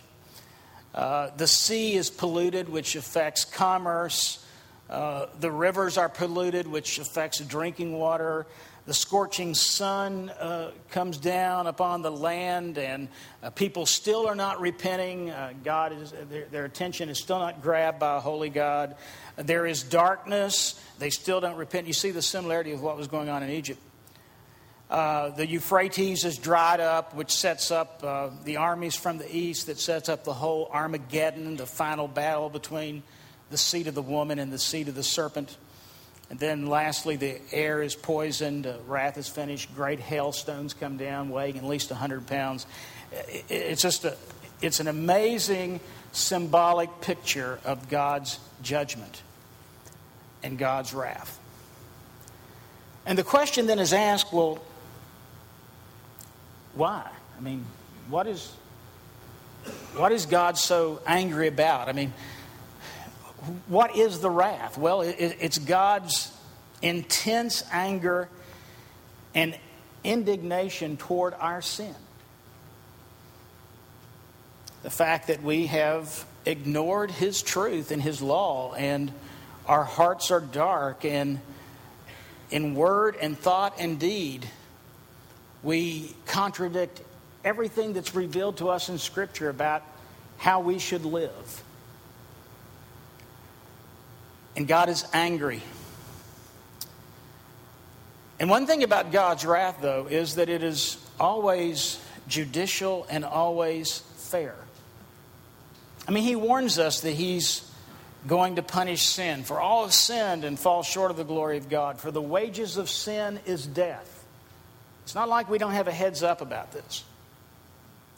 Uh, 0.95 1.31
the 1.37 1.47
sea 1.47 1.95
is 1.95 2.11
polluted, 2.11 2.69
which 2.69 2.97
affects 2.97 3.45
commerce. 3.45 4.45
Uh, 4.91 5.27
the 5.41 5.51
rivers 5.51 5.97
are 5.97 6.09
polluted, 6.09 6.67
which 6.67 6.99
affects 6.99 7.39
drinking 7.39 7.93
water. 7.93 8.47
The 8.85 8.95
scorching 8.95 9.55
sun 9.55 10.29
uh, 10.31 10.73
comes 10.91 11.17
down 11.17 11.69
upon 11.69 12.03
the 12.03 12.11
land, 12.11 12.79
and 12.79 13.07
uh, 13.41 13.51
people 13.51 13.87
still 13.87 14.27
are 14.27 14.35
not 14.35 14.61
repenting. 14.61 15.31
Uh, 15.31 15.53
God 15.63 15.93
is, 15.93 16.13
their, 16.29 16.47
their, 16.47 16.65
attention 16.65 17.09
is 17.09 17.19
still 17.21 17.39
not 17.39 17.63
grabbed 17.63 18.01
by 18.01 18.17
a 18.17 18.21
holy 18.21 18.51
God. 18.51 18.97
There 19.37 19.67
is 19.67 19.85
darkness. 19.85 20.83
They 20.99 21.11
still 21.11 21.41
don't 21.41 21.57
repent. 21.57 21.87
You 21.87 21.93
see 21.93 22.11
the 22.11 22.23
similarity 22.23 22.73
of 22.73 22.83
what 22.83 22.97
was 22.97 23.07
going 23.07 23.29
on 23.29 23.45
in 23.45 23.51
Egypt. 23.51 23.81
Uh, 24.91 25.31
the 25.31 25.47
Euphrates 25.47 26.25
is 26.25 26.37
dried 26.37 26.81
up, 26.81 27.15
which 27.15 27.31
sets 27.31 27.71
up 27.71 28.03
uh, 28.03 28.31
the 28.45 28.57
armies 28.57 28.97
from 28.97 29.17
the 29.17 29.37
east, 29.37 29.67
that 29.67 29.79
sets 29.79 30.09
up 30.09 30.25
the 30.25 30.35
whole 30.35 30.69
Armageddon, 30.73 31.57
the 31.57 31.67
final 31.67 32.09
battle 32.09 32.51
between 32.51 33.05
the 33.49 33.57
seed 33.57 33.87
of 33.87 33.95
the 33.95 34.03
woman 34.03 34.41
and 34.41 34.53
the 34.53 34.59
seed 34.59 34.89
of 34.89 34.97
the 34.97 35.05
serpent. 35.05 35.57
And 36.33 36.41
then 36.41 36.67
lastly, 36.67 37.17
the 37.17 37.39
air 37.53 37.83
is 37.83 37.95
poisoned, 37.95 38.67
uh, 38.67 38.77
wrath 38.87 39.19
is 39.19 39.29
finished, 39.29 39.75
great 39.77 40.01
hailstones 40.01 40.73
come 40.73 40.97
down 40.97 41.29
weighing 41.29 41.59
at 41.59 41.65
least 41.65 41.91
100 41.91 42.27
pounds. 42.27 42.65
It's 43.51 43.83
just 43.83 44.07
a, 44.07 44.17
it's 44.63 44.81
an 44.81 44.89
amazing 44.89 45.79
symbolic 46.13 47.03
picture 47.03 47.59
of 47.67 47.91
God's 47.91 48.41
judgment 48.63 49.23
and 50.43 50.57
God's 50.57 50.95
wrath. 50.95 51.39
And 53.05 53.19
the 53.19 53.25
question 53.25 53.67
then 53.67 53.79
is 53.79 53.93
asked 53.93 54.33
well, 54.33 54.63
why? 56.75 57.11
I 57.37 57.41
mean, 57.43 57.67
what 58.09 58.27
is, 58.27 58.51
what 59.97 60.13
is 60.13 60.25
God 60.25 60.57
so 60.57 61.03
angry 61.07 61.49
about? 61.49 61.91
I 61.91 61.93
mean, 61.93 62.15
what 63.67 63.97
is 63.97 64.21
the 64.21 64.31
wrath? 64.31 64.79
Well, 64.79 65.03
it's 65.03 65.59
God's 65.59 66.33
intense 66.81 67.65
anger 67.73 68.29
and 69.35 69.59
indignation 70.05 70.97
toward 70.97 71.35
our 71.35 71.63
sin. 71.63 71.95
The 74.83 74.91
fact 74.91 75.29
that 75.29 75.43
we 75.43 75.67
have 75.67 76.25
ignored 76.45 77.11
His 77.11 77.43
truth 77.43 77.91
and 77.91 78.03
His 78.03 78.21
law, 78.21 78.75
and 78.75 79.13
our 79.67 79.85
hearts 79.85 80.31
are 80.31 80.41
dark, 80.41 81.05
and 81.05 81.41
in 82.51 82.75
word 82.75 83.17
and 83.21 83.39
thought 83.39 83.75
and 83.79 83.99
deed, 83.99 84.47
we 85.63 86.15
contradict 86.27 87.01
everything 87.45 87.93
that's 87.93 88.15
revealed 88.15 88.57
to 88.59 88.69
us 88.69 88.89
in 88.89 88.99
Scripture 88.99 89.49
about 89.49 89.83
how 90.39 90.61
we 90.61 90.79
should 90.79 91.05
live. 91.05 91.62
And 94.57 94.69
God 94.69 94.89
is 94.89 95.05
angry. 95.13 95.63
And 98.39 98.51
one 98.51 98.67
thing 98.67 98.83
about 98.83 99.13
God's 99.13 99.47
wrath, 99.47 99.79
though, 99.81 100.07
is 100.11 100.35
that 100.35 100.49
it 100.49 100.63
is 100.63 100.99
always 101.19 102.01
judicial 102.29 103.07
and 103.09 103.25
always 103.25 103.99
fair. 104.17 104.57
I 106.07 106.11
mean, 106.11 106.25
He 106.25 106.37
warns 106.37 106.79
us 106.79 107.01
that 107.03 107.13
He's 107.13 107.71
going 108.27 108.57
to 108.57 108.63
punish 108.63 109.03
sin. 109.03 109.45
For 109.45 109.61
all 109.61 109.83
have 109.83 109.93
sinned 109.93 110.45
and 110.45 110.59
fall 110.59 110.83
short 110.83 111.11
of 111.11 111.17
the 111.17 111.25
glory 111.25 111.59
of 111.59 111.69
God. 111.69 112.01
For 112.01 112.11
the 112.11 112.23
wages 112.23 112.77
of 112.77 112.89
sin 112.89 113.41
is 113.47 113.67
death. 113.67 114.25
It's 115.05 115.15
not 115.15 115.29
like 115.29 115.51
we 115.51 115.59
don't 115.59 115.73
have 115.73 115.89
a 115.89 115.93
heads 115.93 116.23
up 116.23 116.41
about 116.41 116.73
this. 116.73 117.05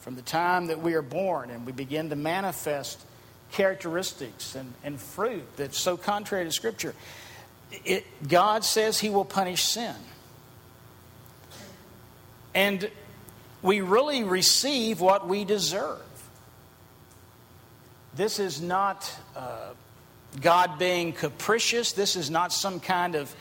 From 0.00 0.16
the 0.16 0.22
time 0.22 0.66
that 0.66 0.80
we 0.80 0.94
are 0.94 1.02
born 1.02 1.50
and 1.50 1.64
we 1.64 1.72
begin 1.72 2.10
to 2.10 2.16
manifest 2.16 3.00
characteristics 3.54 4.56
and, 4.56 4.74
and 4.82 5.00
fruit 5.00 5.44
that's 5.56 5.78
so 5.78 5.96
contrary 5.96 6.44
to 6.44 6.50
Scripture. 6.50 6.92
It, 7.84 8.04
God 8.28 8.64
says 8.64 8.98
He 8.98 9.10
will 9.10 9.24
punish 9.24 9.62
sin. 9.62 9.94
And 12.52 12.90
we 13.62 13.80
really 13.80 14.24
receive 14.24 15.00
what 15.00 15.28
we 15.28 15.44
deserve. 15.44 16.02
This 18.16 18.40
is 18.40 18.60
not 18.60 19.10
uh, 19.36 19.70
God 20.40 20.78
being 20.78 21.12
capricious. 21.12 21.92
This 21.92 22.16
is 22.16 22.30
not 22.30 22.52
some 22.52 22.80
kind 22.80 23.14
of 23.14 23.34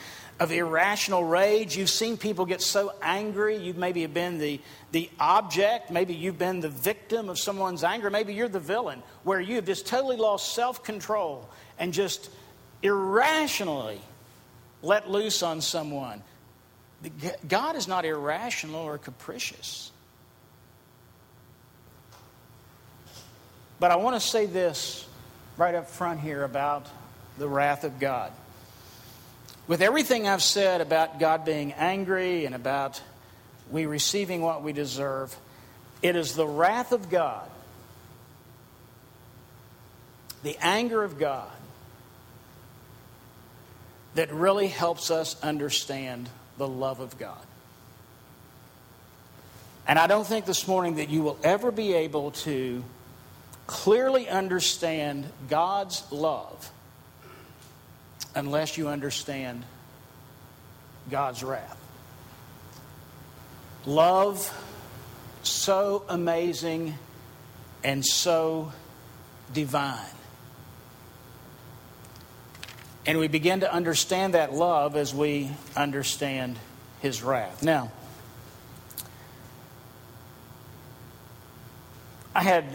of 0.43 0.51
irrational 0.51 1.23
rage. 1.23 1.77
You've 1.77 1.89
seen 1.89 2.17
people 2.17 2.45
get 2.45 2.61
so 2.61 2.93
angry. 3.01 3.55
You 3.55 3.73
maybe 3.73 4.01
have 4.01 4.13
been 4.13 4.39
the, 4.39 4.59
the 4.91 5.09
object. 5.17 5.89
Maybe 5.89 6.13
you've 6.13 6.37
been 6.37 6.59
the 6.59 6.69
victim 6.69 7.29
of 7.29 7.39
someone's 7.39 7.83
anger. 7.83 8.09
Maybe 8.09 8.33
you're 8.33 8.49
the 8.49 8.59
villain, 8.59 9.01
where 9.23 9.39
you 9.39 9.55
have 9.55 9.65
just 9.65 9.87
totally 9.87 10.17
lost 10.17 10.53
self 10.53 10.83
control 10.83 11.49
and 11.79 11.93
just 11.93 12.29
irrationally 12.81 14.01
let 14.81 15.09
loose 15.09 15.43
on 15.43 15.61
someone. 15.61 16.21
God 17.47 17.77
is 17.77 17.87
not 17.87 18.03
irrational 18.03 18.81
or 18.81 18.97
capricious. 18.97 19.91
But 23.79 23.91
I 23.91 23.95
want 23.95 24.17
to 24.17 24.19
say 24.19 24.45
this 24.45 25.07
right 25.55 25.73
up 25.73 25.89
front 25.89 26.19
here 26.19 26.43
about 26.43 26.85
the 27.37 27.47
wrath 27.47 27.85
of 27.85 27.97
God 27.99 28.31
with 29.67 29.81
everything 29.81 30.27
I've 30.27 30.43
said 30.43 30.81
about 30.81 31.19
God 31.19 31.45
being 31.45 31.73
angry 31.73 32.45
and 32.45 32.53
about 32.53 33.01
we 33.71 33.85
receiving 33.85 34.41
what 34.41 34.61
we 34.61 34.73
deserve, 34.73 35.35
it 36.01 36.15
is 36.15 36.35
the 36.35 36.45
wrath 36.45 36.91
of 36.91 37.09
God, 37.09 37.49
the 40.43 40.57
anger 40.59 41.03
of 41.03 41.17
God, 41.17 41.49
that 44.15 44.31
really 44.31 44.67
helps 44.67 45.09
us 45.09 45.41
understand 45.41 46.29
the 46.57 46.67
love 46.67 46.99
of 46.99 47.17
God. 47.17 47.45
And 49.87 49.97
I 49.97 50.07
don't 50.07 50.27
think 50.27 50.45
this 50.45 50.67
morning 50.67 50.95
that 50.95 51.09
you 51.09 51.23
will 51.23 51.37
ever 51.43 51.71
be 51.71 51.93
able 51.93 52.31
to 52.31 52.83
clearly 53.65 54.29
understand 54.29 55.25
God's 55.49 56.03
love 56.11 56.71
unless 58.35 58.77
you 58.77 58.87
understand 58.87 59.63
God's 61.09 61.43
wrath. 61.43 61.77
Love, 63.85 64.51
so 65.43 66.03
amazing 66.07 66.97
and 67.83 68.05
so 68.05 68.71
divine. 69.53 69.99
And 73.05 73.19
we 73.19 73.27
begin 73.27 73.59
to 73.59 73.71
understand 73.71 74.33
that 74.33 74.53
love 74.53 74.95
as 74.95 75.13
we 75.13 75.49
understand 75.75 76.57
his 77.01 77.21
wrath. 77.21 77.61
Now, 77.61 77.91
I 82.33 82.41
had, 82.41 82.65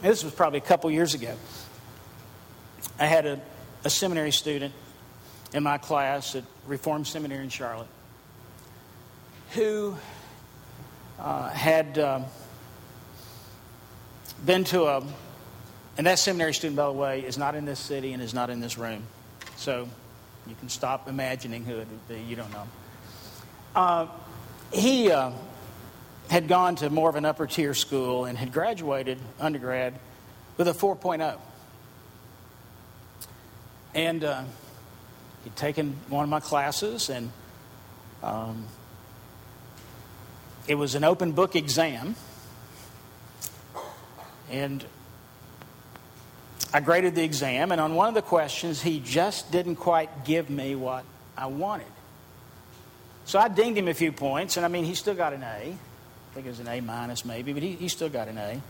this 0.00 0.24
was 0.24 0.32
probably 0.32 0.58
a 0.58 0.62
couple 0.62 0.90
years 0.90 1.12
ago, 1.12 1.34
I 2.98 3.06
had 3.06 3.26
a, 3.26 3.40
a 3.84 3.90
seminary 3.90 4.32
student 4.32 4.74
in 5.52 5.62
my 5.62 5.78
class 5.78 6.34
at 6.34 6.44
Reformed 6.66 7.06
Seminary 7.06 7.44
in 7.44 7.50
Charlotte 7.50 7.88
who 9.52 9.96
uh, 11.18 11.48
had 11.50 11.98
um, 11.98 12.24
been 14.44 14.64
to 14.64 14.84
a 14.84 15.02
and 15.96 16.08
that 16.08 16.18
seminary 16.18 16.52
student, 16.52 16.76
by 16.76 16.86
the 16.86 16.92
way, 16.92 17.20
is 17.20 17.38
not 17.38 17.54
in 17.54 17.64
this 17.64 17.78
city 17.78 18.12
and 18.12 18.22
is 18.22 18.34
not 18.34 18.50
in 18.50 18.60
this 18.60 18.76
room. 18.76 19.04
So 19.56 19.88
you 20.46 20.54
can 20.56 20.68
stop 20.68 21.08
imagining 21.08 21.64
who 21.64 21.74
it 21.74 21.86
would 21.88 22.08
be. 22.08 22.20
You 22.20 22.34
don't 22.34 22.52
know. 22.52 22.66
Uh, 23.76 24.06
he 24.72 25.12
uh, 25.12 25.30
had 26.28 26.48
gone 26.48 26.74
to 26.76 26.90
more 26.90 27.08
of 27.08 27.14
an 27.14 27.24
upper 27.24 27.46
tier 27.46 27.74
school 27.74 28.24
and 28.24 28.36
had 28.36 28.52
graduated 28.52 29.18
undergrad 29.38 29.94
with 30.56 30.66
a 30.66 30.72
4.0. 30.72 31.38
And 33.94 34.24
uh, 34.24 34.42
he'd 35.44 35.54
taken 35.56 35.96
one 36.08 36.24
of 36.24 36.30
my 36.30 36.40
classes, 36.40 37.10
and 37.10 37.30
um, 38.22 38.66
it 40.66 40.74
was 40.74 40.94
an 40.94 41.04
open 41.04 41.32
book 41.32 41.54
exam. 41.54 42.16
And 44.50 44.84
I 46.72 46.80
graded 46.80 47.14
the 47.14 47.22
exam, 47.22 47.70
and 47.70 47.80
on 47.80 47.94
one 47.94 48.08
of 48.08 48.14
the 48.14 48.22
questions, 48.22 48.82
he 48.82 48.98
just 48.98 49.52
didn't 49.52 49.76
quite 49.76 50.24
give 50.24 50.50
me 50.50 50.74
what 50.74 51.04
I 51.36 51.46
wanted. 51.46 51.86
So 53.26 53.38
I 53.38 53.46
dinged 53.46 53.78
him 53.78 53.86
a 53.86 53.94
few 53.94 54.10
points, 54.10 54.56
and 54.56 54.66
I 54.66 54.68
mean, 54.68 54.84
he 54.84 54.96
still 54.96 55.14
got 55.14 55.32
an 55.32 55.44
A. 55.44 55.46
I 55.46 55.76
think 56.34 56.46
it 56.46 56.50
was 56.50 56.60
an 56.60 56.68
A 56.68 56.80
minus 56.80 57.24
maybe, 57.24 57.52
but 57.52 57.62
he, 57.62 57.72
he 57.72 57.86
still 57.86 58.08
got 58.08 58.26
an 58.26 58.38
A. 58.38 58.60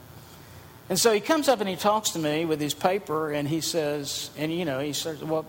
And 0.88 0.98
so 0.98 1.12
he 1.12 1.20
comes 1.20 1.48
up 1.48 1.60
and 1.60 1.68
he 1.68 1.76
talks 1.76 2.10
to 2.10 2.18
me 2.18 2.44
with 2.44 2.60
his 2.60 2.74
paper, 2.74 3.32
and 3.32 3.48
he 3.48 3.60
says, 3.60 4.30
and 4.36 4.52
you 4.52 4.64
know, 4.64 4.80
he 4.80 4.92
says, 4.92 5.22
well, 5.22 5.46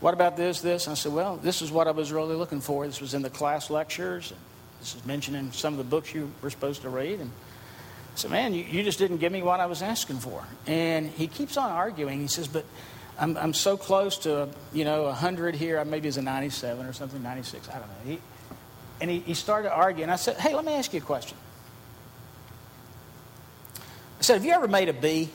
what 0.00 0.12
about 0.12 0.36
this, 0.36 0.60
this? 0.60 0.86
And 0.86 0.92
I 0.92 0.94
said, 0.96 1.12
well, 1.12 1.36
this 1.36 1.62
is 1.62 1.72
what 1.72 1.88
I 1.88 1.92
was 1.92 2.12
really 2.12 2.36
looking 2.36 2.60
for. 2.60 2.86
This 2.86 3.00
was 3.00 3.14
in 3.14 3.22
the 3.22 3.30
class 3.30 3.70
lectures. 3.70 4.32
And 4.32 4.40
this 4.80 4.96
is 4.96 5.06
mentioned 5.06 5.34
in 5.34 5.50
some 5.50 5.72
of 5.72 5.78
the 5.78 5.84
books 5.84 6.14
you 6.14 6.30
were 6.42 6.50
supposed 6.50 6.82
to 6.82 6.90
read. 6.90 7.20
And 7.20 7.30
I 7.30 8.16
said, 8.16 8.30
Man, 8.30 8.52
you, 8.52 8.64
you 8.64 8.82
just 8.82 8.98
didn't 8.98 9.16
give 9.16 9.32
me 9.32 9.40
what 9.40 9.60
I 9.60 9.66
was 9.66 9.80
asking 9.80 10.18
for. 10.18 10.44
And 10.66 11.08
he 11.08 11.26
keeps 11.26 11.56
on 11.56 11.70
arguing. 11.70 12.20
He 12.20 12.26
says, 12.26 12.48
But 12.48 12.66
I'm, 13.18 13.38
I'm 13.38 13.54
so 13.54 13.78
close 13.78 14.18
to, 14.18 14.50
you 14.74 14.84
know, 14.84 15.04
100 15.04 15.54
here. 15.54 15.82
Maybe 15.86 16.08
it's 16.08 16.18
a 16.18 16.22
97 16.22 16.84
or 16.84 16.92
something, 16.92 17.22
96. 17.22 17.66
I 17.70 17.78
don't 17.78 17.88
know. 17.88 17.94
He, 18.04 18.20
and 19.00 19.10
he, 19.10 19.20
he 19.20 19.32
started 19.32 19.72
arguing. 19.72 20.10
I 20.10 20.16
said, 20.16 20.36
Hey, 20.36 20.54
let 20.54 20.66
me 20.66 20.74
ask 20.74 20.92
you 20.92 21.00
a 21.00 21.02
question. 21.02 21.38
Said, 24.24 24.36
Have 24.36 24.44
you 24.46 24.52
ever 24.52 24.68
made 24.68 24.88
a 24.88 24.92
a 24.92 24.94
B? 24.94 25.28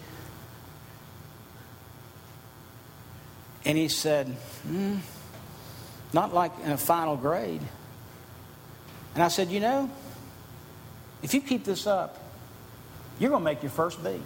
And 3.64 3.78
he 3.78 3.88
said, 3.88 4.36
mm, 4.68 4.98
Not 6.12 6.34
like 6.34 6.52
in 6.64 6.72
a 6.72 6.78
final 6.78 7.16
grade. 7.16 7.62
And 9.14 9.24
I 9.24 9.28
said, 9.28 9.50
You 9.50 9.60
know, 9.60 9.92
if 11.22 11.36
you 11.36 11.42
keep 11.42 11.66
this 11.66 11.86
up, 11.86 12.18
you're 13.20 13.30
going 13.30 13.42
to 13.42 13.46
make 13.46 13.62
your 13.62 13.70
first 13.70 14.04
B. 14.04 14.20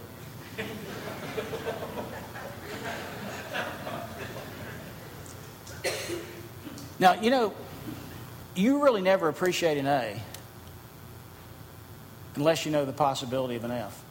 now, 6.99 7.19
you 7.19 7.31
know, 7.31 7.53
you 8.55 8.81
really 8.81 9.01
never 9.01 9.27
appreciate 9.27 9.77
an 9.77 9.87
A 9.87 10.21
unless 12.35 12.65
you 12.65 12.71
know 12.71 12.85
the 12.85 12.93
possibility 12.93 13.57
of 13.57 13.65
an 13.65 13.71
F. 13.71 14.01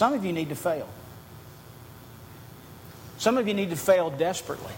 Some 0.00 0.14
of 0.14 0.24
you 0.24 0.32
need 0.32 0.48
to 0.48 0.54
fail. 0.54 0.88
Some 3.18 3.36
of 3.36 3.46
you 3.46 3.52
need 3.52 3.68
to 3.68 3.76
fail 3.76 4.08
desperately. 4.08 4.72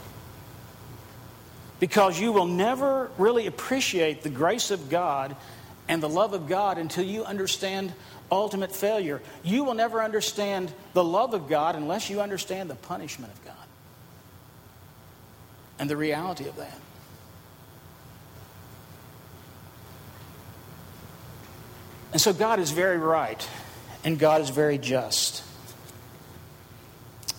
Because 1.78 2.18
you 2.18 2.32
will 2.32 2.46
never 2.46 3.08
really 3.18 3.46
appreciate 3.46 4.24
the 4.24 4.30
grace 4.30 4.72
of 4.72 4.90
God 4.90 5.36
and 5.86 6.02
the 6.02 6.08
love 6.08 6.32
of 6.34 6.48
God 6.48 6.76
until 6.76 7.04
you 7.04 7.24
understand 7.24 7.92
ultimate 8.32 8.74
failure. 8.74 9.22
You 9.44 9.62
will 9.62 9.74
never 9.74 10.02
understand 10.02 10.74
the 10.92 11.04
love 11.04 11.34
of 11.34 11.48
God 11.48 11.76
unless 11.76 12.10
you 12.10 12.20
understand 12.20 12.68
the 12.68 12.74
punishment 12.74 13.32
of 13.32 13.44
God 13.44 13.54
and 15.78 15.88
the 15.88 15.96
reality 15.96 16.48
of 16.48 16.56
that. 16.56 16.80
And 22.10 22.20
so 22.20 22.32
God 22.32 22.58
is 22.58 22.72
very 22.72 22.98
right 22.98 23.48
and 24.04 24.18
God 24.18 24.40
is 24.40 24.50
very 24.50 24.78
just 24.78 25.44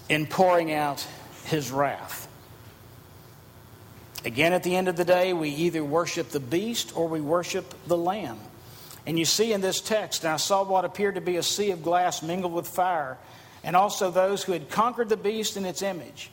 in 0.09 0.25
pouring 0.27 0.71
out 0.71 1.05
his 1.45 1.71
wrath. 1.71 2.27
Again, 4.25 4.53
at 4.53 4.63
the 4.63 4.75
end 4.75 4.87
of 4.87 4.95
the 4.95 5.03
day, 5.03 5.33
we 5.33 5.49
either 5.49 5.83
worship 5.83 6.29
the 6.29 6.39
beast 6.39 6.95
or 6.95 7.07
we 7.07 7.19
worship 7.19 7.73
the 7.87 7.97
lamb. 7.97 8.39
And 9.05 9.19
you 9.19 9.25
see 9.25 9.51
in 9.51 9.59
this 9.59 9.81
text, 9.81 10.23
I 10.23 10.37
saw 10.37 10.63
what 10.63 10.85
appeared 10.85 11.15
to 11.15 11.21
be 11.21 11.35
a 11.35 11.43
sea 11.43 11.71
of 11.71 11.83
glass 11.83 12.23
mingled 12.23 12.53
with 12.53 12.67
fire, 12.67 13.17
and 13.63 13.75
also 13.75 14.11
those 14.11 14.43
who 14.43 14.53
had 14.53 14.69
conquered 14.69 15.09
the 15.09 15.17
beast 15.17 15.57
in 15.57 15.65
its 15.65 15.81
image, 15.81 16.31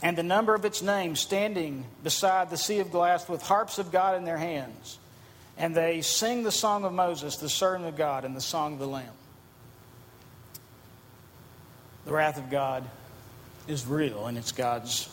and 0.00 0.16
the 0.16 0.22
number 0.22 0.54
of 0.54 0.64
its 0.64 0.80
name 0.80 1.16
standing 1.16 1.86
beside 2.04 2.50
the 2.50 2.56
sea 2.56 2.78
of 2.78 2.92
glass 2.92 3.28
with 3.28 3.42
harps 3.42 3.78
of 3.78 3.90
God 3.90 4.16
in 4.16 4.24
their 4.24 4.36
hands. 4.36 4.98
And 5.58 5.74
they 5.74 6.02
sing 6.02 6.42
the 6.42 6.52
song 6.52 6.84
of 6.84 6.92
Moses, 6.92 7.36
the 7.36 7.48
servant 7.48 7.86
of 7.86 7.96
God, 7.96 8.24
and 8.24 8.36
the 8.36 8.40
song 8.40 8.74
of 8.74 8.78
the 8.78 8.86
Lamb. 8.86 9.12
The 12.04 12.12
wrath 12.12 12.38
of 12.38 12.50
God 12.50 12.84
is 13.66 13.86
real, 13.86 14.26
and 14.26 14.36
it's 14.36 14.52
God's 14.52 15.08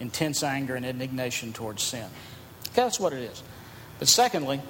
intense 0.00 0.42
anger 0.42 0.74
and 0.74 0.84
indignation 0.84 1.52
towards 1.52 1.82
sin. 1.82 2.06
Okay, 2.68 2.82
that's 2.82 2.98
what 2.98 3.12
it 3.12 3.20
is. 3.20 3.42
But 3.98 4.08
secondly, 4.08 4.60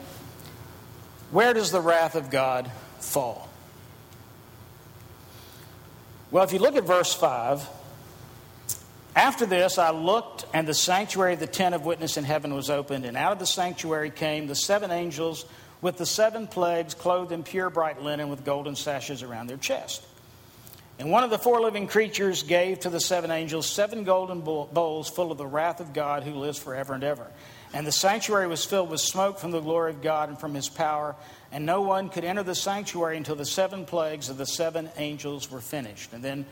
where 1.31 1.55
does 1.55 1.71
the 1.71 1.81
wrath 1.81 2.14
of 2.14 2.31
God 2.31 2.71
fall? 2.99 3.49
Well, 6.31 6.45
if 6.45 6.53
you 6.53 6.59
look 6.59 6.77
at 6.77 6.85
verse 6.85 7.14
5, 7.14 7.66
after 9.17 9.47
this 9.47 9.79
I 9.79 9.91
looked, 9.91 10.47
and 10.53 10.69
the 10.69 10.75
sanctuary 10.75 11.33
of 11.35 11.41
the 11.41 11.47
tent 11.47 11.75
of 11.75 11.85
witness 11.85 12.17
in 12.17 12.25
heaven 12.25 12.55
was 12.55 12.71
opened, 12.71 13.05
and 13.05 13.17
out 13.17 13.33
of 13.33 13.39
the 13.39 13.47
sanctuary 13.47 14.11
came 14.11 14.47
the 14.47 14.55
seven 14.55 14.91
angels 14.91 15.45
with 15.81 15.97
the 15.97 16.07
seven 16.07 16.47
plagues, 16.47 16.95
clothed 16.95 17.33
in 17.33 17.43
pure 17.43 17.71
bright 17.71 18.03
linen 18.03 18.29
with 18.29 18.45
golden 18.45 18.77
sashes 18.77 19.23
around 19.23 19.47
their 19.47 19.57
chest. 19.57 20.05
And 20.99 21.11
one 21.11 21.25
of 21.25 21.31
the 21.31 21.39
four 21.39 21.61
living 21.61 21.89
creatures 21.89 22.43
gave 22.43 22.81
to 22.81 22.91
the 22.91 23.01
seven 23.01 23.31
angels 23.31 23.67
seven 23.67 24.05
golden 24.05 24.41
bowls 24.41 25.11
full 25.11 25.31
of 25.31 25.37
the 25.37 25.47
wrath 25.47 25.81
of 25.81 25.93
God 25.93 26.23
who 26.23 26.33
lives 26.33 26.59
forever 26.59 26.95
and 26.95 27.05
ever. 27.05 27.27
And 27.75 27.87
the 27.87 27.93
sanctuary 27.93 28.47
was 28.47 28.65
filled 28.65 28.89
with 28.89 29.01
smoke 29.01 29.39
from 29.39 29.51
the 29.51 29.61
glory 29.61 29.91
of 29.91 30.01
God 30.01 30.31
and 30.31 30.39
from 30.39 30.55
his 30.55 30.71
power. 30.71 31.15
And 31.53 31.67
no 31.67 31.83
one 31.83 32.09
could 32.09 32.25
enter 32.25 32.43
the 32.43 32.55
sanctuary 32.55 33.19
until 33.19 33.37
the 33.37 33.45
seven 33.45 33.85
plagues 33.85 34.31
of 34.31 34.39
the 34.39 34.47
seven 34.47 34.89
angels 34.97 35.51
were 35.51 35.61
finished. 35.61 36.15
And 36.15 36.25
then 36.25 36.47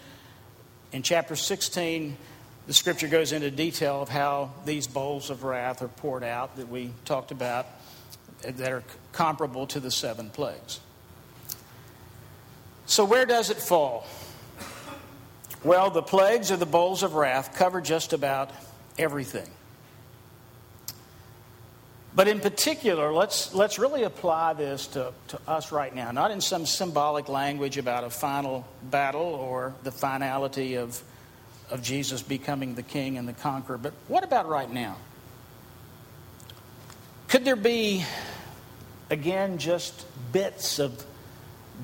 in 0.92 1.02
chapter 1.02 1.36
16, 1.36 2.16
the 2.66 2.72
scripture 2.72 3.08
goes 3.08 3.32
into 3.32 3.50
detail 3.50 4.02
of 4.02 4.08
how 4.08 4.50
these 4.64 4.86
bowls 4.86 5.30
of 5.30 5.44
wrath 5.44 5.82
are 5.82 5.88
poured 5.88 6.24
out 6.24 6.56
that 6.56 6.68
we 6.68 6.90
talked 7.04 7.30
about 7.30 7.66
that 8.42 8.72
are 8.72 8.82
comparable 9.12 9.66
to 9.66 9.80
the 9.80 9.90
seven 9.90 10.30
plagues. 10.30 10.80
So, 12.86 13.04
where 13.04 13.26
does 13.26 13.50
it 13.50 13.56
fall? 13.56 14.06
Well, 15.62 15.90
the 15.90 16.02
plagues 16.02 16.50
or 16.50 16.56
the 16.56 16.66
bowls 16.66 17.02
of 17.02 17.14
wrath 17.14 17.56
cover 17.56 17.80
just 17.80 18.12
about 18.12 18.50
everything. 18.98 19.48
But 22.14 22.28
in 22.28 22.38
particular, 22.38 23.12
let's, 23.12 23.54
let's 23.54 23.78
really 23.78 24.04
apply 24.04 24.52
this 24.52 24.86
to, 24.88 25.12
to 25.28 25.40
us 25.48 25.72
right 25.72 25.92
now, 25.92 26.12
not 26.12 26.30
in 26.30 26.40
some 26.40 26.64
symbolic 26.64 27.28
language 27.28 27.76
about 27.76 28.04
a 28.04 28.10
final 28.10 28.66
battle 28.82 29.22
or 29.22 29.74
the 29.82 29.90
finality 29.90 30.76
of, 30.76 31.02
of 31.70 31.82
Jesus 31.82 32.22
becoming 32.22 32.74
the 32.74 32.82
king 32.82 33.18
and 33.18 33.26
the 33.26 33.32
conqueror, 33.32 33.78
but 33.78 33.92
what 34.08 34.24
about 34.24 34.48
right 34.48 34.70
now? 34.70 34.96
Could 37.28 37.44
there 37.44 37.56
be, 37.56 38.04
again, 39.10 39.58
just 39.58 40.06
bits 40.32 40.78
of 40.78 41.04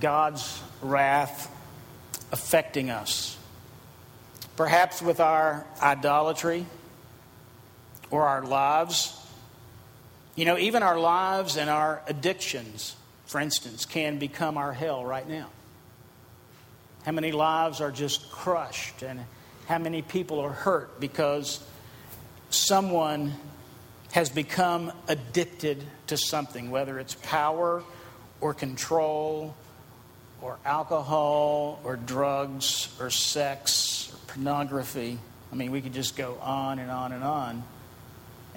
God's 0.01 0.61
wrath 0.83 1.51
affecting 2.33 2.90
us? 2.90 3.37
perhaps 4.61 5.01
with 5.01 5.21
our 5.21 5.64
idolatry 5.81 6.66
or 8.11 8.27
our 8.27 8.45
lives. 8.45 9.19
You 10.35 10.45
know, 10.45 10.59
even 10.59 10.83
our 10.83 10.99
lives 10.99 11.57
and 11.57 11.71
our 11.71 12.03
addictions, 12.07 12.95
for 13.25 13.40
instance, 13.40 13.87
can 13.87 14.19
become 14.19 14.59
our 14.59 14.75
hell 14.75 15.03
right 15.03 15.27
now. 15.27 15.49
How 17.07 17.12
many 17.12 17.33
lives 17.33 17.81
are 17.81 17.90
just 17.90 18.31
crushed, 18.31 19.03
and 19.03 19.21
how 19.70 19.78
many 19.78 20.02
people 20.02 20.40
are 20.40 20.50
hurt 20.50 20.98
because 20.98 21.61
someone 22.50 23.33
has 24.11 24.28
become 24.28 24.90
addicted 25.06 25.80
to 26.09 26.16
something, 26.16 26.72
whether 26.72 26.98
it's 26.98 27.14
power 27.14 27.85
or 28.40 28.52
control 28.52 29.54
or 30.42 30.59
alcohol 30.64 31.78
or 31.85 31.94
drugs 31.94 32.88
or 32.98 33.11
sex 33.11 34.12
or 34.12 34.33
pornography. 34.33 35.16
I 35.52 35.54
mean, 35.54 35.70
we 35.70 35.80
could 35.80 35.94
just 35.94 36.16
go 36.16 36.37
on 36.42 36.80
and 36.80 36.90
on 36.90 37.12
and 37.12 37.22
on. 37.22 37.62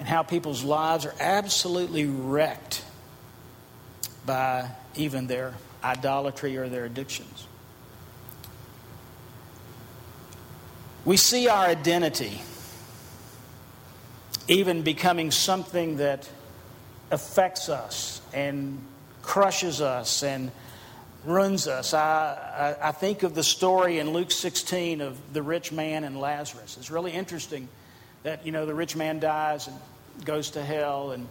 And 0.00 0.08
how 0.08 0.24
people's 0.24 0.64
lives 0.64 1.06
are 1.06 1.14
absolutely 1.20 2.06
wrecked 2.06 2.84
by 4.26 4.68
even 4.96 5.28
their 5.28 5.54
idolatry 5.84 6.56
or 6.56 6.68
their 6.68 6.86
addictions. 6.86 7.46
We 11.04 11.18
see 11.18 11.48
our 11.48 11.66
identity 11.66 12.40
even 14.48 14.80
becoming 14.80 15.30
something 15.30 15.98
that 15.98 16.28
affects 17.10 17.68
us 17.68 18.22
and 18.32 18.78
crushes 19.20 19.82
us 19.82 20.22
and 20.22 20.50
ruins 21.26 21.68
us. 21.68 21.92
I, 21.92 22.76
I, 22.80 22.88
I, 22.88 22.92
think 22.92 23.22
of 23.22 23.34
the 23.34 23.42
story 23.42 23.98
in 23.98 24.14
Luke 24.14 24.30
16 24.30 25.02
of 25.02 25.18
the 25.34 25.42
rich 25.42 25.72
man 25.72 26.04
and 26.04 26.18
Lazarus. 26.18 26.76
It's 26.78 26.90
really 26.90 27.12
interesting 27.12 27.68
that, 28.22 28.46
you 28.46 28.52
know, 28.52 28.64
the 28.64 28.74
rich 28.74 28.96
man 28.96 29.20
dies 29.20 29.66
and 29.68 29.76
goes 30.24 30.52
to 30.52 30.64
hell, 30.64 31.10
and, 31.10 31.28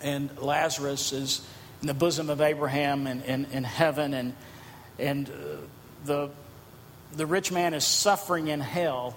and 0.00 0.36
Lazarus 0.38 1.12
is 1.12 1.46
in 1.80 1.88
the 1.88 1.94
bosom 1.94 2.30
of 2.30 2.40
Abraham 2.40 3.08
and 3.08 3.24
in, 3.24 3.64
heaven, 3.64 4.14
and, 4.14 4.34
and 4.98 5.28
uh, 5.28 5.32
the, 6.04 6.30
the 7.16 7.26
rich 7.26 7.52
man 7.52 7.74
is 7.74 7.84
suffering 7.84 8.48
in 8.48 8.60
hell, 8.60 9.16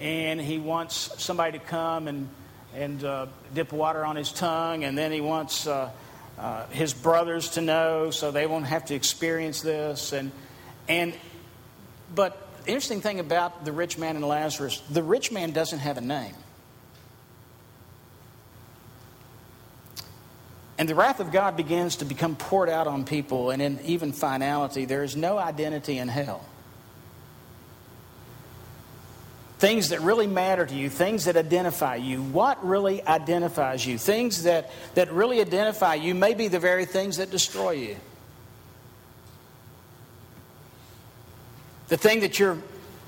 and 0.00 0.40
he 0.40 0.58
wants 0.58 1.10
somebody 1.22 1.58
to 1.58 1.64
come 1.64 2.08
and, 2.08 2.28
and 2.74 3.04
uh, 3.04 3.26
dip 3.54 3.72
water 3.72 4.04
on 4.04 4.16
his 4.16 4.32
tongue, 4.32 4.84
and 4.84 4.96
then 4.96 5.12
he 5.12 5.20
wants 5.20 5.66
uh, 5.66 5.90
uh, 6.38 6.66
his 6.66 6.94
brothers 6.94 7.50
to 7.50 7.60
know 7.60 8.10
so 8.10 8.30
they 8.30 8.46
won't 8.46 8.66
have 8.66 8.84
to 8.86 8.94
experience 8.94 9.62
this. 9.62 10.12
And, 10.12 10.32
and, 10.88 11.14
but 12.14 12.36
the 12.64 12.70
interesting 12.70 13.00
thing 13.00 13.20
about 13.20 13.64
the 13.64 13.72
rich 13.72 13.98
man 13.98 14.16
and 14.16 14.24
Lazarus, 14.24 14.80
the 14.90 15.02
rich 15.02 15.32
man 15.32 15.52
doesn't 15.52 15.80
have 15.80 15.96
a 15.96 16.02
name. 16.02 16.34
And 20.76 20.88
the 20.88 20.94
wrath 20.94 21.18
of 21.18 21.32
God 21.32 21.56
begins 21.56 21.96
to 21.96 22.04
become 22.04 22.36
poured 22.36 22.68
out 22.68 22.86
on 22.86 23.04
people, 23.04 23.50
and 23.50 23.60
in 23.60 23.80
even 23.80 24.12
finality, 24.12 24.84
there 24.84 25.02
is 25.02 25.16
no 25.16 25.36
identity 25.36 25.98
in 25.98 26.06
hell. 26.06 26.44
Things 29.58 29.88
that 29.88 30.00
really 30.02 30.28
matter 30.28 30.64
to 30.64 30.74
you, 30.74 30.88
things 30.88 31.24
that 31.24 31.36
identify 31.36 31.96
you. 31.96 32.22
What 32.22 32.64
really 32.64 33.04
identifies 33.04 33.84
you? 33.84 33.98
Things 33.98 34.44
that, 34.44 34.70
that 34.94 35.12
really 35.12 35.40
identify 35.40 35.96
you 35.96 36.14
may 36.14 36.34
be 36.34 36.46
the 36.46 36.60
very 36.60 36.84
things 36.84 37.16
that 37.16 37.30
destroy 37.30 37.72
you. 37.72 37.96
The 41.88 41.96
thing 41.96 42.20
that 42.20 42.38
you're 42.38 42.58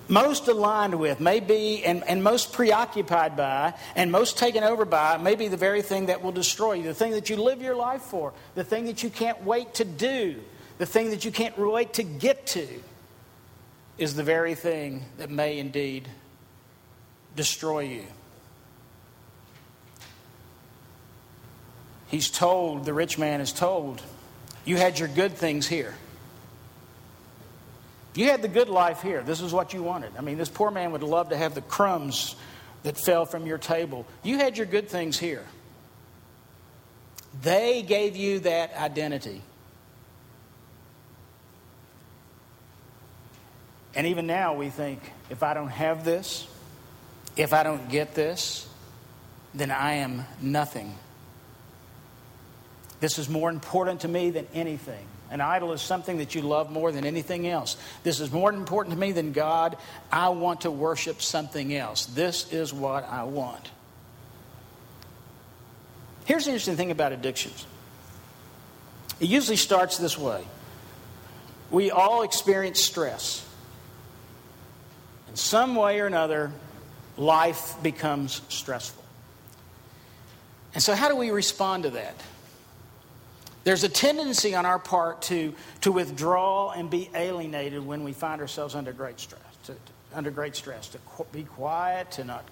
most 0.08 0.48
aligned 0.48 0.98
with, 0.98 1.20
may 1.20 1.38
be, 1.38 1.84
and, 1.84 2.02
and 2.02 2.24
most 2.24 2.52
preoccupied 2.52 3.36
by, 3.36 3.74
and 3.94 4.10
most 4.10 4.36
taken 4.36 4.64
over 4.64 4.84
by, 4.84 5.18
may 5.18 5.36
be 5.36 5.46
the 5.46 5.56
very 5.56 5.82
thing 5.82 6.06
that 6.06 6.20
will 6.20 6.32
destroy 6.32 6.72
you. 6.72 6.82
The 6.82 6.94
thing 6.94 7.12
that 7.12 7.30
you 7.30 7.36
live 7.36 7.62
your 7.62 7.76
life 7.76 8.02
for, 8.02 8.32
the 8.56 8.64
thing 8.64 8.86
that 8.86 9.04
you 9.04 9.10
can't 9.10 9.44
wait 9.44 9.74
to 9.74 9.84
do, 9.84 10.40
the 10.78 10.86
thing 10.86 11.10
that 11.10 11.24
you 11.24 11.30
can't 11.30 11.56
wait 11.56 11.92
to 11.94 12.02
get 12.02 12.48
to, 12.48 12.66
is 13.98 14.16
the 14.16 14.24
very 14.24 14.56
thing 14.56 15.04
that 15.18 15.30
may 15.30 15.60
indeed 15.60 16.08
destroy 17.36 17.80
you. 17.80 18.04
He's 22.08 22.28
told, 22.28 22.84
the 22.84 22.92
rich 22.92 23.18
man 23.18 23.40
is 23.40 23.52
told, 23.52 24.02
you 24.64 24.76
had 24.76 24.98
your 24.98 25.08
good 25.08 25.34
things 25.34 25.66
here. 25.66 25.94
You 28.14 28.26
had 28.26 28.42
the 28.42 28.48
good 28.48 28.68
life 28.68 29.02
here. 29.02 29.22
This 29.22 29.40
is 29.40 29.52
what 29.52 29.72
you 29.72 29.82
wanted. 29.82 30.12
I 30.18 30.20
mean, 30.20 30.36
this 30.36 30.48
poor 30.48 30.70
man 30.70 30.90
would 30.92 31.04
love 31.04 31.28
to 31.28 31.36
have 31.36 31.54
the 31.54 31.62
crumbs 31.62 32.34
that 32.82 32.98
fell 32.98 33.26
from 33.26 33.46
your 33.46 33.58
table. 33.58 34.06
You 34.24 34.38
had 34.38 34.56
your 34.56 34.66
good 34.66 34.88
things 34.88 35.18
here. 35.18 35.44
They 37.42 37.82
gave 37.82 38.16
you 38.16 38.40
that 38.40 38.74
identity. 38.76 39.42
And 43.94 44.06
even 44.08 44.26
now, 44.26 44.54
we 44.54 44.68
think 44.70 45.00
if 45.30 45.42
I 45.42 45.54
don't 45.54 45.68
have 45.68 46.04
this, 46.04 46.46
if 47.36 47.52
I 47.52 47.62
don't 47.62 47.88
get 47.88 48.14
this, 48.14 48.68
then 49.54 49.70
I 49.70 49.94
am 49.94 50.24
nothing. 50.40 50.94
This 53.00 53.18
is 53.18 53.28
more 53.28 53.50
important 53.50 54.00
to 54.00 54.08
me 54.08 54.30
than 54.30 54.46
anything. 54.54 55.06
An 55.30 55.40
idol 55.40 55.72
is 55.72 55.80
something 55.80 56.18
that 56.18 56.34
you 56.34 56.42
love 56.42 56.70
more 56.70 56.90
than 56.90 57.06
anything 57.06 57.46
else. 57.46 57.76
This 58.02 58.18
is 58.20 58.32
more 58.32 58.52
important 58.52 58.94
to 58.94 59.00
me 59.00 59.12
than 59.12 59.32
God. 59.32 59.76
I 60.10 60.30
want 60.30 60.62
to 60.62 60.70
worship 60.70 61.22
something 61.22 61.74
else. 61.74 62.06
This 62.06 62.52
is 62.52 62.74
what 62.74 63.08
I 63.08 63.22
want. 63.24 63.70
Here's 66.24 66.44
the 66.44 66.50
interesting 66.50 66.76
thing 66.76 66.90
about 66.90 67.12
addictions 67.12 67.66
it 69.20 69.28
usually 69.28 69.56
starts 69.56 69.98
this 69.98 70.16
way 70.18 70.44
we 71.70 71.90
all 71.90 72.22
experience 72.22 72.82
stress. 72.82 73.46
In 75.28 75.36
some 75.36 75.76
way 75.76 76.00
or 76.00 76.06
another, 76.06 76.50
life 77.20 77.74
becomes 77.82 78.40
stressful. 78.48 79.04
And 80.72 80.82
so, 80.82 80.94
how 80.94 81.08
do 81.08 81.16
we 81.16 81.30
respond 81.30 81.84
to 81.84 81.90
that? 81.90 82.14
There's 83.62 83.84
a 83.84 83.88
tendency 83.88 84.54
on 84.54 84.64
our 84.64 84.78
part 84.78 85.22
to, 85.22 85.52
to 85.82 85.92
withdraw 85.92 86.70
and 86.70 86.88
be 86.88 87.10
alienated 87.14 87.84
when 87.84 88.04
we 88.04 88.12
find 88.12 88.40
ourselves 88.40 88.74
under 88.74 88.92
great 88.92 89.20
stress. 89.20 89.42
To, 89.64 89.72
to, 89.72 89.78
under 90.14 90.30
great 90.30 90.56
stress, 90.56 90.88
to 90.88 90.98
qu- 90.98 91.26
be 91.30 91.44
quiet, 91.44 92.10
to 92.12 92.24
not, 92.24 92.44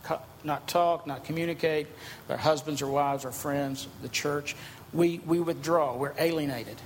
not 0.44 0.68
talk, 0.68 1.07
not 1.07 1.24
communicate 1.24 1.87
with 2.22 2.33
our 2.33 2.37
husbands 2.37 2.83
or 2.83 2.88
wives 2.88 3.24
or 3.24 3.33
friends, 3.33 3.88
the 4.02 4.09
church. 4.09 4.54
We, 4.92 5.20
we 5.26 5.40
withdraw, 5.40 5.96
we're 5.96 6.14
alienated. 6.18 6.76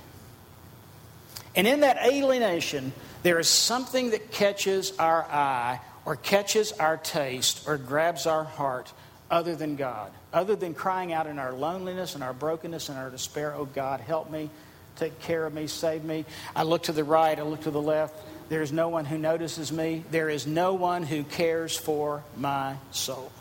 And 1.55 1.67
in 1.67 1.81
that 1.81 1.97
alienation, 2.03 2.93
there 3.23 3.39
is 3.39 3.49
something 3.49 4.11
that 4.11 4.31
catches 4.31 4.97
our 4.97 5.23
eye 5.23 5.79
or 6.05 6.15
catches 6.15 6.71
our 6.73 6.97
taste 6.97 7.67
or 7.67 7.77
grabs 7.77 8.25
our 8.25 8.43
heart 8.43 8.91
other 9.31 9.55
than 9.55 9.75
God, 9.75 10.11
other 10.31 10.55
than 10.55 10.73
crying 10.73 11.13
out 11.13 11.27
in 11.27 11.39
our 11.39 11.53
loneliness 11.53 12.15
and 12.15 12.23
our 12.23 12.33
brokenness 12.33 12.89
and 12.89 12.97
our 12.97 13.09
despair, 13.09 13.53
oh 13.55 13.65
God, 13.65 13.99
help 13.99 14.29
me, 14.29 14.49
take 14.95 15.19
care 15.21 15.45
of 15.45 15.53
me, 15.53 15.67
save 15.67 16.03
me. 16.03 16.25
I 16.55 16.63
look 16.63 16.83
to 16.83 16.91
the 16.91 17.03
right, 17.03 17.37
I 17.37 17.41
look 17.41 17.61
to 17.61 17.71
the 17.71 17.81
left. 17.81 18.15
There 18.49 18.61
is 18.61 18.71
no 18.71 18.89
one 18.89 19.05
who 19.05 19.17
notices 19.17 19.71
me. 19.71 20.03
There 20.11 20.29
is 20.29 20.45
no 20.45 20.73
one 20.73 21.03
who 21.03 21.23
cares 21.23 21.75
for 21.75 22.23
my 22.37 22.75
soul. 22.91 23.31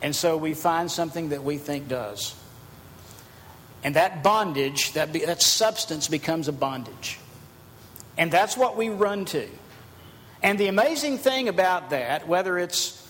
And 0.00 0.14
so 0.14 0.36
we 0.36 0.54
find 0.54 0.90
something 0.90 1.30
that 1.30 1.42
we 1.42 1.58
think 1.58 1.88
does. 1.88 2.34
And 3.82 3.96
that 3.96 4.22
bondage, 4.22 4.92
that, 4.94 5.12
be, 5.12 5.24
that 5.24 5.42
substance 5.42 6.08
becomes 6.08 6.48
a 6.48 6.52
bondage. 6.52 7.18
And 8.16 8.30
that's 8.30 8.56
what 8.56 8.76
we 8.76 8.88
run 8.88 9.24
to. 9.26 9.46
And 10.42 10.58
the 10.58 10.68
amazing 10.68 11.18
thing 11.18 11.48
about 11.48 11.90
that, 11.90 12.28
whether 12.28 12.58
it's 12.58 13.02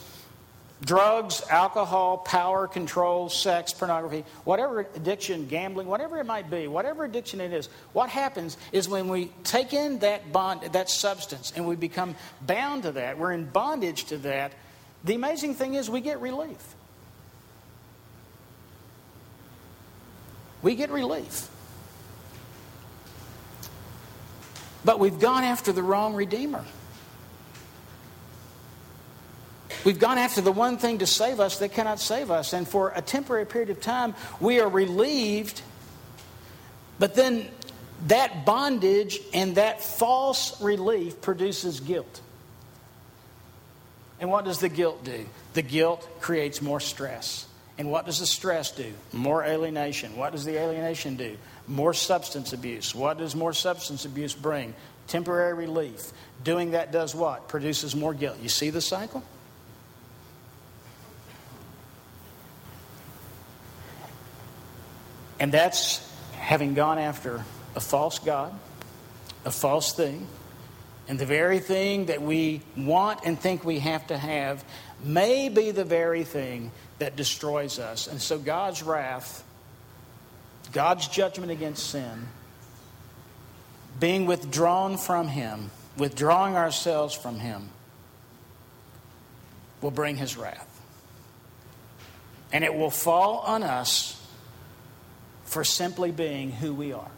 drugs, 0.83 1.43
alcohol, 1.49 2.19
power, 2.19 2.69
control, 2.69 3.29
sex, 3.29 3.73
pornography, 3.73 4.25
whatever 4.45 4.81
addiction, 4.95 5.47
gambling, 5.47 5.87
whatever 5.87 6.19
it 6.19 6.27
might 6.27 6.51
be, 6.51 6.69
whatever 6.69 7.05
addiction 7.05 7.41
it 7.41 7.53
is, 7.53 7.69
what 7.93 8.09
happens 8.11 8.57
is 8.73 8.89
when 8.89 9.09
we 9.09 9.33
take 9.43 9.73
in 9.73 9.99
that 10.01 10.33
bond, 10.33 10.61
that 10.73 10.91
substance, 10.91 11.53
and 11.57 11.67
we 11.67 11.77
become 11.77 12.15
bound 12.43 12.83
to 12.83 12.93
that, 12.93 13.19
we're 13.19 13.33
in 13.33 13.47
bondage 13.47 14.05
to 14.05 14.19
that, 14.19 14.53
the 15.05 15.15
amazing 15.15 15.55
thing 15.55 15.75
is 15.75 15.89
we 15.89 16.01
get 16.01 16.21
relief. 16.21 16.75
We 20.63 20.75
get 20.75 20.91
relief. 20.91 21.49
But 24.85 24.99
we've 24.99 25.19
gone 25.19 25.45
after 25.45 25.73
the 25.73 25.83
wrong 25.83 26.15
Redeemer. 26.15 26.65
We've 29.85 29.99
gone 29.99 30.19
after 30.19 30.41
the 30.41 30.53
one 30.53 30.79
thing 30.79 30.99
to 30.99 31.07
save 31.07 31.41
us 31.41 31.59
that 31.59 31.73
cannot 31.73 32.01
save 32.01 32.31
us. 32.31 32.53
And 32.53 32.67
for 32.67 32.93
a 32.95 33.03
temporary 33.03 33.47
period 33.47 33.71
of 33.71 33.81
time, 33.81 34.15
we 34.41 34.61
are 34.61 34.69
relieved. 34.69 35.63
But 36.99 37.15
then 37.15 37.49
that 38.07 38.45
bondage 38.45 39.21
and 39.33 39.57
that 39.57 39.83
false 39.83 40.61
relief 40.61 41.21
produces 41.21 41.81
guilt. 41.81 42.21
And 44.19 44.31
what 44.31 44.45
does 44.45 44.61
the 44.61 44.69
guilt 44.69 45.05
do? 45.05 45.27
The 45.55 45.63
guilt 45.63 46.09
creates 46.21 46.63
more 46.63 46.81
stress. 46.81 47.47
And 47.79 47.91
what 47.91 48.07
does 48.07 48.21
the 48.21 48.27
stress 48.27 48.71
do? 48.71 48.93
More 49.13 49.45
alienation. 49.45 50.17
What 50.17 50.33
does 50.33 50.47
the 50.47 50.59
alienation 50.59 51.17
do? 51.17 51.37
More 51.69 51.93
substance 51.93 52.55
abuse. 52.55 52.95
What 52.95 53.19
does 53.19 53.37
more 53.37 53.53
substance 53.53 54.07
abuse 54.07 54.33
bring? 54.33 54.75
temporary 55.07 55.55
relief. 55.55 56.13
Doing 56.45 56.73
that 56.73 56.93
does 56.93 57.15
what? 57.15 57.49
Produces 57.49 57.95
more 57.97 58.15
guilt. 58.15 58.39
You 58.43 58.49
see 58.49 58.71
the 58.71 58.81
cycle? 58.81 59.23
And 65.39 65.53
that's 65.53 66.07
having 66.33 66.75
gone 66.75 66.99
after 66.99 67.45
a 67.75 67.81
false 67.81 68.19
God, 68.19 68.53
a 69.45 69.51
false 69.51 69.93
thing, 69.93 70.27
and 71.09 71.19
the 71.19 71.27
very 71.27 71.61
thing 71.61 72.07
that 72.07 72.21
we 72.21 72.63
want 72.77 73.21
and 73.25 73.39
think 73.39 73.65
we 73.65 73.79
have 73.79 74.07
to 74.09 74.19
have 74.19 74.65
may 75.05 75.49
be 75.49 75.71
the 75.71 75.85
very 75.85 76.25
thing 76.25 76.73
that 76.99 77.17
destroys 77.17 77.79
us. 77.79 78.09
And 78.09 78.21
so 78.21 78.39
God's 78.39 78.83
wrath, 78.83 79.45
God's 80.73 81.07
judgment 81.07 81.53
against 81.53 81.91
sin, 81.91 82.29
being 84.01 84.27
withdrawn 84.27 84.97
from 84.99 85.29
Him, 85.29 85.71
withdrawing 85.97 86.57
ourselves 86.57 87.15
from 87.15 87.39
Him, 87.39 87.69
will 89.81 89.91
bring 89.91 90.17
His 90.17 90.37
wrath. 90.37 90.69
And 92.53 92.65
it 92.65 92.75
will 92.75 92.91
fall 92.91 93.39
on 93.39 93.63
us 93.63 94.16
for 95.47 95.65
simply 95.65 96.11
being 96.11 96.53
who 96.53 96.75
we 96.75 96.93
are. 96.93 97.11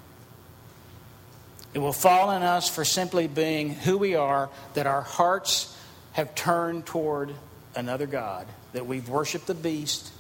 It 1.75 1.81
will 1.81 1.93
fall 1.93 2.31
on 2.31 2.43
us 2.43 2.69
for 2.69 2.85
simply 2.85 3.27
being 3.27 3.71
who 3.71 3.99
we 3.99 4.15
are, 4.15 4.49
that 4.75 4.87
our 4.87 5.03
hearts 5.03 5.77
have 6.13 6.35
turned 6.35 6.87
toward 6.87 7.35
another 7.75 8.07
God, 8.07 8.47
that 8.73 8.87
we've 8.87 9.09
worshiped 9.09 9.47
the 9.47 9.55
beast 9.55 10.11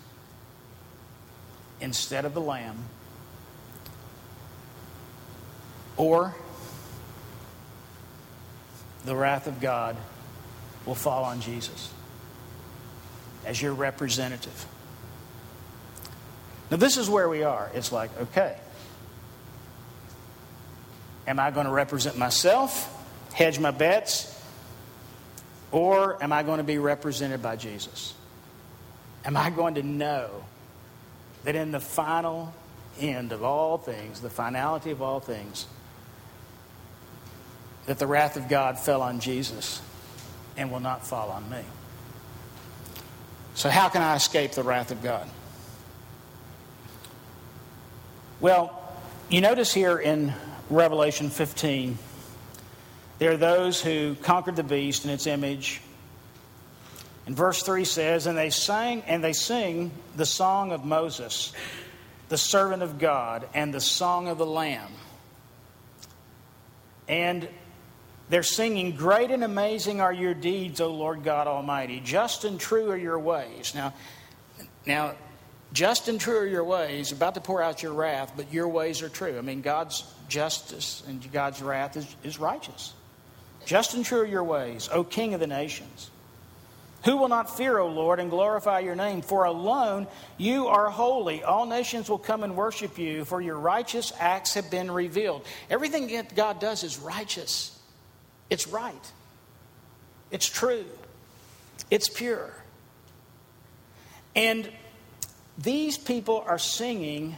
instead 1.80 2.24
of 2.24 2.34
the 2.34 2.40
lamb, 2.40 2.76
or 5.96 6.34
the 9.04 9.16
wrath 9.16 9.46
of 9.46 9.60
God 9.60 9.96
will 10.84 10.94
fall 10.94 11.24
on 11.24 11.40
Jesus 11.40 11.92
as 13.44 13.60
your 13.60 13.72
representative. 13.72 14.66
Now, 16.70 16.76
this 16.76 16.96
is 16.96 17.08
where 17.08 17.28
we 17.28 17.42
are. 17.42 17.70
It's 17.74 17.92
like, 17.92 18.10
okay, 18.20 18.56
am 21.26 21.38
I 21.38 21.50
going 21.50 21.66
to 21.66 21.72
represent 21.72 22.18
myself, 22.18 22.94
hedge 23.32 23.58
my 23.58 23.70
bets, 23.70 24.34
or 25.70 26.22
am 26.22 26.32
I 26.32 26.42
going 26.42 26.58
to 26.58 26.64
be 26.64 26.78
represented 26.78 27.42
by 27.42 27.56
Jesus? 27.56 28.14
Am 29.24 29.36
I 29.36 29.50
going 29.50 29.74
to 29.74 29.82
know 29.82 30.44
that 31.44 31.54
in 31.54 31.70
the 31.70 31.80
final 31.80 32.52
end 33.00 33.32
of 33.32 33.42
all 33.42 33.78
things, 33.78 34.20
the 34.20 34.30
finality 34.30 34.90
of 34.90 35.02
all 35.02 35.20
things, 35.20 35.66
that 37.86 37.98
the 37.98 38.06
wrath 38.06 38.36
of 38.36 38.48
God 38.48 38.78
fell 38.78 39.02
on 39.02 39.20
Jesus 39.20 39.80
and 40.56 40.70
will 40.70 40.80
not 40.80 41.06
fall 41.06 41.30
on 41.30 41.48
me? 41.48 41.62
So, 43.54 43.68
how 43.68 43.88
can 43.88 44.02
I 44.02 44.14
escape 44.16 44.52
the 44.52 44.62
wrath 44.62 44.90
of 44.90 45.02
God? 45.02 45.28
Well, 48.40 48.80
you 49.28 49.40
notice 49.40 49.74
here 49.74 49.98
in 49.98 50.32
Revelation 50.70 51.28
15, 51.28 51.98
there 53.18 53.32
are 53.32 53.36
those 53.36 53.82
who 53.82 54.14
conquered 54.14 54.54
the 54.54 54.62
beast 54.62 55.04
and 55.04 55.12
its 55.12 55.26
image. 55.26 55.80
And 57.26 57.34
verse 57.34 57.64
3 57.64 57.84
says, 57.84 58.26
And 58.26 58.38
they 58.38 58.50
sang 58.50 59.02
and 59.08 59.24
they 59.24 59.32
sing 59.32 59.90
the 60.14 60.24
song 60.24 60.70
of 60.70 60.84
Moses, 60.84 61.52
the 62.28 62.38
servant 62.38 62.84
of 62.84 63.00
God, 63.00 63.48
and 63.54 63.74
the 63.74 63.80
song 63.80 64.28
of 64.28 64.38
the 64.38 64.46
Lamb. 64.46 64.92
And 67.08 67.48
they're 68.30 68.44
singing, 68.44 68.94
Great 68.94 69.32
and 69.32 69.42
amazing 69.42 70.00
are 70.00 70.12
your 70.12 70.34
deeds, 70.34 70.80
O 70.80 70.92
Lord 70.94 71.24
God 71.24 71.48
Almighty. 71.48 71.98
Just 71.98 72.44
and 72.44 72.60
true 72.60 72.88
are 72.92 72.96
your 72.96 73.18
ways. 73.18 73.74
Now, 73.74 73.94
now 74.86 75.16
just 75.72 76.08
and 76.08 76.20
true 76.20 76.38
are 76.38 76.46
your 76.46 76.64
ways, 76.64 77.12
about 77.12 77.34
to 77.34 77.40
pour 77.40 77.62
out 77.62 77.82
your 77.82 77.92
wrath, 77.92 78.32
but 78.36 78.52
your 78.52 78.68
ways 78.68 79.02
are 79.02 79.08
true. 79.08 79.36
I 79.36 79.42
mean, 79.42 79.60
God's 79.60 80.04
justice 80.28 81.02
and 81.06 81.30
God's 81.32 81.60
wrath 81.60 81.96
is, 81.96 82.16
is 82.24 82.38
righteous. 82.38 82.94
Just 83.66 83.94
and 83.94 84.04
true 84.04 84.20
are 84.20 84.26
your 84.26 84.44
ways, 84.44 84.88
O 84.92 85.04
King 85.04 85.34
of 85.34 85.40
the 85.40 85.46
nations. 85.46 86.10
Who 87.04 87.16
will 87.16 87.28
not 87.28 87.56
fear, 87.56 87.78
O 87.78 87.86
Lord, 87.86 88.18
and 88.18 88.28
glorify 88.28 88.80
your 88.80 88.96
name? 88.96 89.22
For 89.22 89.44
alone 89.44 90.08
you 90.36 90.66
are 90.66 90.90
holy. 90.90 91.44
All 91.44 91.66
nations 91.66 92.10
will 92.10 92.18
come 92.18 92.42
and 92.42 92.56
worship 92.56 92.98
you, 92.98 93.24
for 93.24 93.40
your 93.40 93.58
righteous 93.58 94.12
acts 94.18 94.54
have 94.54 94.70
been 94.70 94.90
revealed. 94.90 95.44
Everything 95.70 96.08
that 96.08 96.34
God 96.34 96.60
does 96.60 96.82
is 96.82 96.98
righteous, 96.98 97.78
it's 98.50 98.66
right, 98.66 99.12
it's 100.30 100.48
true, 100.48 100.86
it's 101.90 102.08
pure. 102.08 102.52
And 104.34 104.70
these 105.58 105.98
people 105.98 106.44
are 106.46 106.58
singing 106.58 107.36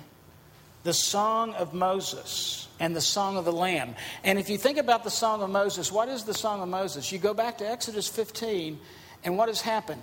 the 0.83 0.93
song 0.93 1.55
of 1.55 1.75
Moses 1.75 2.69
and 2.79 2.95
the 2.95 3.01
song 3.01 3.37
of 3.37 3.45
the 3.45 3.53
Lamb. 3.53 3.95
And 4.25 4.39
if 4.39 4.49
you 4.49 4.59
think 4.59 4.79
about 4.79 5.05
the 5.05 5.11
song 5.11 5.43
of 5.43 5.51
Moses, 5.51 5.91
what 5.91 6.09
is 6.09 6.25
the 6.25 6.35
song 6.35 6.63
of 6.63 6.69
Moses? 6.69 7.11
You 7.11 7.19
go 7.19 7.35
back 7.35 7.59
to 7.59 7.69
Exodus 7.69 8.09
15, 8.09 8.79
and 9.25 9.37
what 9.37 9.49
has 9.49 9.61
happened? 9.61 10.03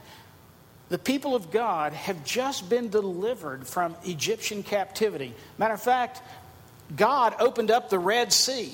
The 0.90 0.98
people 0.98 1.36
of 1.36 1.52
God 1.52 1.94
have 1.94 2.24
just 2.24 2.70
been 2.70 2.90
delivered 2.90 3.68
from 3.68 3.96
Egyptian 4.06 4.64
captivity. 4.64 5.34
Matter 5.58 5.74
of 5.74 5.82
fact, 5.82 6.22
God 6.96 7.36
opened 7.40 7.72
up 7.72 7.90
the 7.90 8.00
Red 8.00 8.32
Sea 8.32 8.74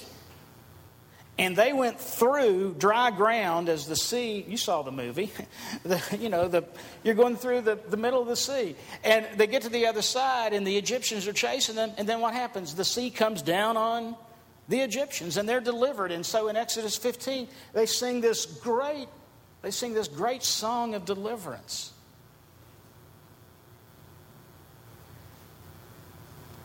and 1.38 1.56
they 1.56 1.74
went 1.74 2.00
through 2.00 2.76
dry 2.78 3.10
ground 3.10 3.68
as 3.68 3.88
the 3.88 3.96
sea 3.96 4.46
you 4.48 4.58
saw 4.58 4.84
the 4.84 4.92
movie 4.92 5.32
the, 5.84 6.02
you 6.20 6.30
know 6.30 6.48
the, 6.48 6.64
you're 7.04 7.16
going 7.16 7.36
through 7.36 7.62
the, 7.62 7.76
the 7.90 7.98
middle 7.98 8.22
of 8.22 8.28
the 8.28 8.36
sea. 8.36 8.76
And 9.04 9.26
they 9.38 9.48
get 9.48 9.64
to 9.64 9.70
the 9.70 9.88
other 9.88 10.04
side 10.04 10.54
and 10.54 10.66
the 10.66 10.78
egyptians 10.78 11.28
are 11.28 11.34
chasing 11.34 11.76
them. 11.76 11.92
And 11.98 12.08
then 12.08 12.22
what 12.22 12.34
happens? 12.34 12.76
The 12.76 12.86
sea 12.86 13.10
comes 13.10 13.42
down 13.42 13.78
on 13.78 14.16
the 14.70 14.82
egyptians 14.82 15.38
and 15.38 15.50
they're 15.50 15.60
delivered. 15.60 16.12
And 16.12 16.26
so 16.26 16.50
in 16.50 16.56
exodus 16.56 16.98
15 16.98 17.48
they 17.74 17.88
sing 17.88 18.22
this 18.22 18.46
great 18.46 19.08
they 19.64 19.72
sing 19.72 19.94
this 19.94 20.08
great 20.08 20.44
song 20.44 20.94
of 20.94 21.06
deliverance. 21.06 21.94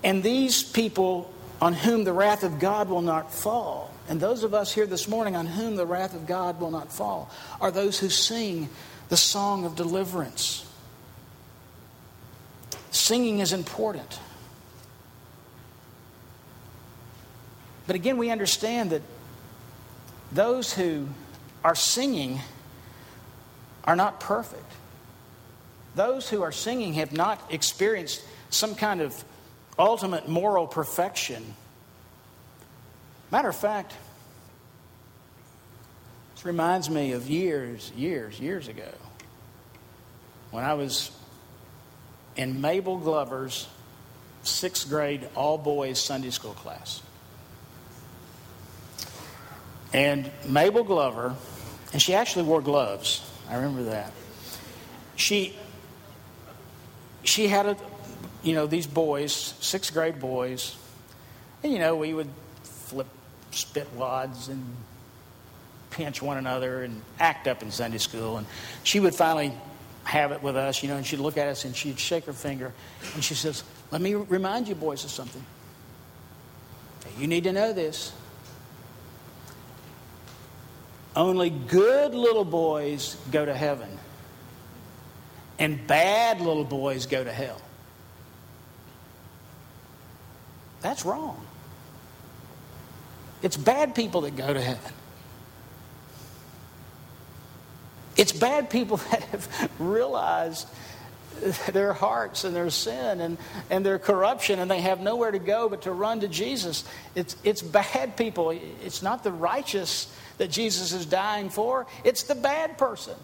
And 0.05 0.23
these 0.23 0.63
people 0.63 1.33
on 1.61 1.73
whom 1.73 2.05
the 2.05 2.13
wrath 2.13 2.43
of 2.45 2.59
god 2.59 2.91
will 2.91 3.03
not 3.03 3.33
fall 3.33 3.93
and 4.09 4.19
those 4.19 4.43
of 4.43 4.55
us 4.55 4.73
here 4.73 4.87
this 4.87 5.07
morning 5.07 5.37
on 5.37 5.47
whom 5.47 5.77
the 5.77 5.87
wrath 5.87 6.15
of 6.15 6.27
God 6.27 6.61
will 6.61 6.71
not 6.71 6.91
fall 6.91 7.31
are 7.61 7.71
those 7.71 7.99
who 7.99 8.09
sing 8.09 8.71
the 9.11 9.17
song 9.17 9.65
of 9.65 9.77
deliverance. 9.77 10.67
Singing 12.91 13.41
is 13.41 13.53
important. 13.53 14.19
But 17.87 17.97
again, 17.97 18.17
we 18.17 18.31
understand 18.31 18.91
that 18.91 19.03
those 20.33 20.73
who 20.73 21.09
are 21.63 21.75
singing 21.75 22.41
are 23.85 23.97
not 23.97 24.21
perfect. 24.21 24.71
Those 25.95 26.29
who 26.29 26.43
are 26.43 26.53
singing 26.53 26.95
have 26.95 27.13
not 27.13 27.43
experienced 27.51 28.23
some 28.51 28.75
kind 28.75 29.01
of 29.01 29.25
ultimate 29.79 30.29
moral 30.29 30.67
perfection 30.67 31.55
Matter 33.31 33.49
of 33.49 33.57
fact, 33.57 33.95
this 36.35 36.45
reminds 36.45 36.89
me 36.89 37.13
of 37.13 37.29
years, 37.29 37.93
years, 37.97 38.41
years 38.41 38.69
ago 38.69 38.89
when 40.51 40.65
I 40.65 40.75
was 40.75 41.11
in 42.37 42.61
Mabel 42.61 42.97
Glover's 42.97 43.69
sixth 44.43 44.89
grade 44.89 45.29
all 45.35 45.59
boys 45.59 46.01
Sunday 46.01 46.31
school 46.31 46.55
class. 46.55 47.03
And 49.93 50.31
Mabel 50.47 50.85
Glover, 50.85 51.35
and 51.93 52.01
she 52.01 52.15
actually 52.15 52.45
wore 52.45 52.61
gloves. 52.61 53.29
I 53.49 53.57
remember 53.57 53.85
that. 53.85 54.13
She 55.17 55.57
she 57.25 57.49
had 57.49 57.67
a 57.67 57.77
you 58.43 58.55
know 58.55 58.67
these 58.67 58.87
boys, 58.87 59.33
sixth 59.33 59.93
grade 59.93 60.21
boys, 60.21 60.77
and 61.63 61.73
you 61.73 61.79
know 61.79 61.97
we 61.97 62.15
would 62.15 62.29
flip 62.63 63.09
spit 63.51 63.93
wads 63.95 64.49
and 64.49 64.65
pinch 65.91 66.21
one 66.21 66.37
another 66.37 66.83
and 66.83 67.01
act 67.19 67.49
up 67.49 67.63
in 67.63 67.71
Sunday 67.71 67.99
school. 67.99 68.37
And 68.39 68.47
she 68.83 69.01
would 69.01 69.15
finally 69.15 69.53
have 70.05 70.33
it 70.33 70.43
with 70.43 70.57
us, 70.57 70.83
you 70.83 70.89
know, 70.89 70.97
and 70.97 71.07
she'd 71.07 71.21
look 71.21 71.37
at 71.37 71.49
us 71.49 71.65
and 71.65 71.75
she'd 71.75 71.99
shake 71.99 72.25
her 72.25 72.33
finger 72.33 72.73
and 73.15 73.23
she 73.23 73.35
says, 73.35 73.63
Let 73.91 74.01
me 74.01 74.15
remind 74.15 74.69
you, 74.69 74.75
boys, 74.75 75.05
of 75.05 75.11
something. 75.11 75.45
You 77.19 77.27
need 77.27 77.45
to 77.45 77.53
know 77.53 77.73
this. 77.73 78.13
Only 81.17 81.51
good 81.51 82.15
little 82.15 82.45
boys 82.45 83.17
go 83.33 83.45
to 83.45 83.55
heaven, 83.55 83.89
and 85.59 85.85
bad 85.87 86.41
little 86.41 86.65
boys 86.65 87.07
go 87.07 87.25
to 87.25 87.33
hell. 87.33 87.61
That's 90.81 91.05
wrong. 91.05 91.45
It's 93.43 93.57
bad 93.57 93.95
people 93.95 94.23
that 94.23 94.37
go 94.37 94.53
to 94.53 94.61
heaven. 94.61 94.93
It's 98.17 98.33
bad 98.33 98.69
people 98.69 98.97
that 99.11 99.23
have 99.25 99.71
realized 99.79 100.69
their 101.73 101.93
hearts 101.93 102.43
and 102.45 102.55
their 102.55 102.71
sin 102.71 103.21
and, 103.21 103.39
and 103.71 103.87
their 103.87 103.99
corruption, 103.99 104.59
and 104.59 104.71
they 104.71 104.81
have 104.81 105.01
nowhere 105.01 105.31
to 105.31 105.39
go 105.39 105.69
but 105.69 105.83
to 105.83 105.93
run 105.93 106.21
to 106.21 106.29
Jesus. 106.29 106.85
It's, 107.15 107.37
it's 107.45 107.63
bad 107.63 108.17
people. 108.17 108.51
It's 108.51 109.03
not 109.03 109.23
the 109.23 109.33
righteous 109.33 110.13
that 110.39 110.51
Jesus 110.51 110.93
is 110.93 111.07
dying 111.07 111.51
for, 111.51 111.87
it's 112.05 112.25
the 112.25 112.35
bad 112.35 112.79
person. 112.79 113.15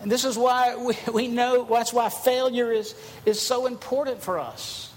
And 0.00 0.12
this 0.12 0.24
is 0.24 0.36
why 0.36 0.76
we, 0.76 0.94
we 1.12 1.28
know, 1.28 1.64
that's 1.64 1.92
why 1.92 2.10
failure 2.10 2.70
is, 2.70 2.94
is 3.24 3.40
so 3.40 3.66
important 3.66 4.22
for 4.22 4.38
us. 4.38 4.92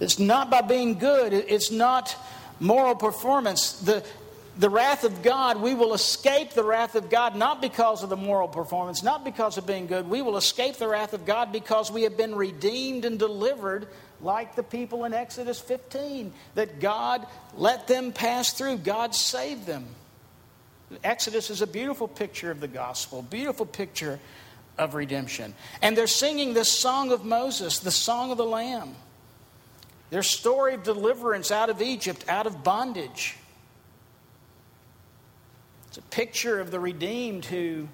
It's 0.00 0.18
not 0.18 0.50
by 0.50 0.62
being 0.62 0.98
good, 0.98 1.32
it's 1.32 1.70
not 1.70 2.16
moral 2.58 2.94
performance. 2.94 3.72
The, 3.80 4.02
the 4.58 4.70
wrath 4.70 5.04
of 5.04 5.22
God, 5.22 5.60
we 5.60 5.74
will 5.74 5.94
escape 5.94 6.50
the 6.50 6.64
wrath 6.64 6.94
of 6.94 7.08
God 7.08 7.36
not 7.36 7.62
because 7.62 8.02
of 8.02 8.10
the 8.10 8.16
moral 8.16 8.48
performance, 8.48 9.02
not 9.02 9.24
because 9.24 9.58
of 9.58 9.66
being 9.66 9.86
good. 9.86 10.08
We 10.08 10.22
will 10.22 10.36
escape 10.36 10.76
the 10.76 10.88
wrath 10.88 11.12
of 11.12 11.24
God 11.24 11.52
because 11.52 11.90
we 11.90 12.02
have 12.02 12.16
been 12.16 12.34
redeemed 12.34 13.04
and 13.04 13.18
delivered, 13.18 13.88
like 14.20 14.56
the 14.56 14.62
people 14.62 15.04
in 15.04 15.14
Exodus 15.14 15.60
15, 15.60 16.32
that 16.54 16.80
God 16.80 17.26
let 17.54 17.86
them 17.86 18.12
pass 18.12 18.52
through, 18.52 18.78
God 18.78 19.14
saved 19.14 19.66
them. 19.66 19.86
Exodus 21.04 21.50
is 21.50 21.62
a 21.62 21.66
beautiful 21.66 22.08
picture 22.08 22.50
of 22.50 22.60
the 22.60 22.68
gospel, 22.68 23.22
beautiful 23.22 23.66
picture 23.66 24.18
of 24.76 24.94
redemption. 24.94 25.54
And 25.82 25.96
they're 25.96 26.06
singing 26.06 26.52
this 26.52 26.70
song 26.70 27.12
of 27.12 27.24
Moses, 27.24 27.78
the 27.78 27.90
song 27.90 28.32
of 28.32 28.38
the 28.38 28.44
Lamb. 28.44 28.96
Their 30.10 30.22
story 30.22 30.74
of 30.74 30.82
deliverance 30.82 31.50
out 31.50 31.70
of 31.70 31.80
Egypt, 31.80 32.24
out 32.28 32.46
of 32.46 32.64
bondage. 32.64 33.36
It's 35.88 35.98
a 35.98 36.02
picture 36.02 36.60
of 36.60 36.70
the 36.70 36.80
redeemed 36.80 37.44
who 37.44 37.88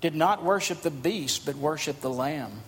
did 0.00 0.14
not 0.14 0.42
worship 0.42 0.82
the 0.82 0.90
beast, 0.90 1.44
but 1.44 1.56
worshiped 1.56 2.00
the 2.00 2.10
lamb. 2.10 2.62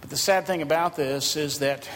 But 0.00 0.10
the 0.10 0.16
sad 0.16 0.46
thing 0.46 0.62
about 0.62 0.96
this 0.96 1.36
is 1.36 1.58
that 1.58 1.88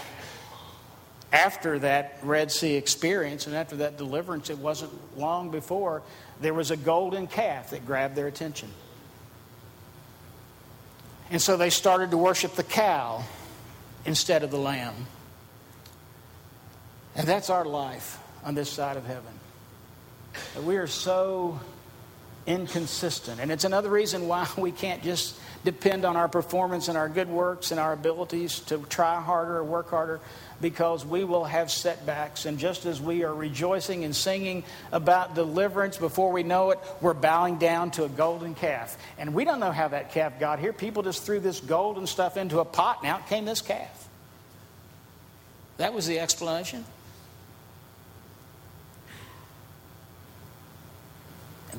after 1.32 1.78
that 1.80 2.18
Red 2.22 2.50
Sea 2.50 2.74
experience 2.74 3.46
and 3.46 3.56
after 3.56 3.76
that 3.76 3.96
deliverance, 3.96 4.50
it 4.50 4.58
wasn't 4.58 4.92
long 5.18 5.50
before 5.50 6.02
there 6.40 6.54
was 6.54 6.70
a 6.70 6.76
golden 6.76 7.26
calf 7.26 7.70
that 7.70 7.86
grabbed 7.86 8.14
their 8.14 8.26
attention. 8.26 8.70
And 11.30 11.40
so 11.40 11.56
they 11.56 11.70
started 11.70 12.10
to 12.10 12.16
worship 12.16 12.54
the 12.54 12.62
cow 12.62 13.22
instead 14.04 14.42
of 14.42 14.50
the 14.50 14.58
lamb. 14.58 14.94
And 17.16 17.26
that's 17.26 17.50
our 17.50 17.64
life 17.64 18.18
on 18.44 18.54
this 18.54 18.70
side 18.70 18.96
of 18.96 19.06
heaven. 19.06 19.32
We 20.64 20.76
are 20.76 20.86
so 20.86 21.60
inconsistent. 22.46 23.40
And 23.40 23.50
it's 23.50 23.64
another 23.64 23.88
reason 23.88 24.28
why 24.28 24.48
we 24.58 24.72
can't 24.72 25.02
just 25.02 25.38
depend 25.64 26.04
on 26.04 26.16
our 26.16 26.28
performance 26.28 26.88
and 26.88 26.96
our 26.96 27.08
good 27.08 27.28
works 27.28 27.70
and 27.70 27.80
our 27.80 27.92
abilities 27.92 28.60
to 28.60 28.78
try 28.88 29.20
harder 29.20 29.64
work 29.64 29.90
harder 29.90 30.20
because 30.60 31.04
we 31.04 31.24
will 31.24 31.44
have 31.44 31.70
setbacks. 31.70 32.46
And 32.46 32.58
just 32.58 32.86
as 32.86 33.00
we 33.00 33.24
are 33.24 33.34
rejoicing 33.34 34.04
and 34.04 34.14
singing 34.14 34.64
about 34.92 35.34
deliverance 35.34 35.96
before 35.96 36.32
we 36.32 36.42
know 36.42 36.70
it, 36.70 36.78
we're 37.00 37.14
bowing 37.14 37.58
down 37.58 37.90
to 37.92 38.04
a 38.04 38.08
golden 38.08 38.54
calf. 38.54 38.96
And 39.18 39.34
we 39.34 39.44
don't 39.44 39.60
know 39.60 39.72
how 39.72 39.88
that 39.88 40.12
calf 40.12 40.38
got 40.38 40.58
here. 40.58 40.72
People 40.72 41.02
just 41.02 41.24
threw 41.24 41.40
this 41.40 41.60
gold 41.60 41.98
and 41.98 42.08
stuff 42.08 42.36
into 42.36 42.60
a 42.60 42.64
pot, 42.64 42.98
and 43.02 43.10
out 43.10 43.26
came 43.28 43.44
this 43.44 43.60
calf. 43.60 44.08
That 45.78 45.92
was 45.92 46.06
the 46.06 46.20
explanation. 46.20 46.84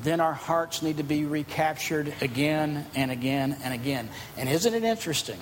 Then 0.02 0.20
our 0.20 0.32
hearts 0.32 0.82
need 0.82 0.98
to 0.98 1.02
be 1.02 1.24
recaptured 1.24 2.12
again 2.20 2.86
and 2.94 3.10
again 3.10 3.56
and 3.62 3.72
again. 3.72 4.08
And 4.36 4.48
isn't 4.48 4.74
it 4.74 4.84
interesting? 4.84 5.38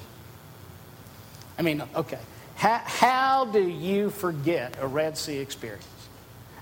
I 1.59 1.63
mean, 1.63 1.83
okay, 1.95 2.21
how, 2.57 2.81
how 2.85 3.45
do 3.47 3.63
you 3.63 4.11
forget 4.11 4.77
a 4.81 4.87
Red 4.87 5.17
Sea 5.17 5.39
experience? 5.39 5.87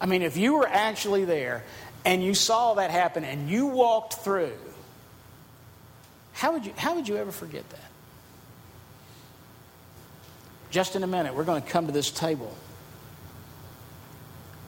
I 0.00 0.06
mean, 0.06 0.22
if 0.22 0.36
you 0.36 0.54
were 0.54 0.66
actually 0.66 1.24
there 1.24 1.64
and 2.04 2.22
you 2.22 2.34
saw 2.34 2.74
that 2.74 2.90
happen 2.90 3.24
and 3.24 3.48
you 3.48 3.66
walked 3.66 4.14
through, 4.14 4.58
how 6.32 6.52
would 6.52 6.66
you, 6.66 6.72
how 6.76 6.94
would 6.94 7.08
you 7.08 7.16
ever 7.16 7.30
forget 7.30 7.68
that? 7.70 7.90
Just 10.70 10.96
in 10.96 11.02
a 11.02 11.06
minute, 11.06 11.34
we're 11.34 11.44
going 11.44 11.62
to 11.62 11.68
come 11.68 11.86
to 11.86 11.92
this 11.92 12.10
table. 12.10 12.52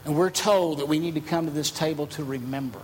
And 0.05 0.17
we're 0.17 0.31
told 0.31 0.81
that 0.81 0.87
we 0.87 0.99
need 0.99 1.15
to 1.15 1.21
come 1.21 1.47
to 1.47 1.51
this 1.51 1.71
table 1.71 2.07
to 2.09 2.25
remember. 2.25 2.81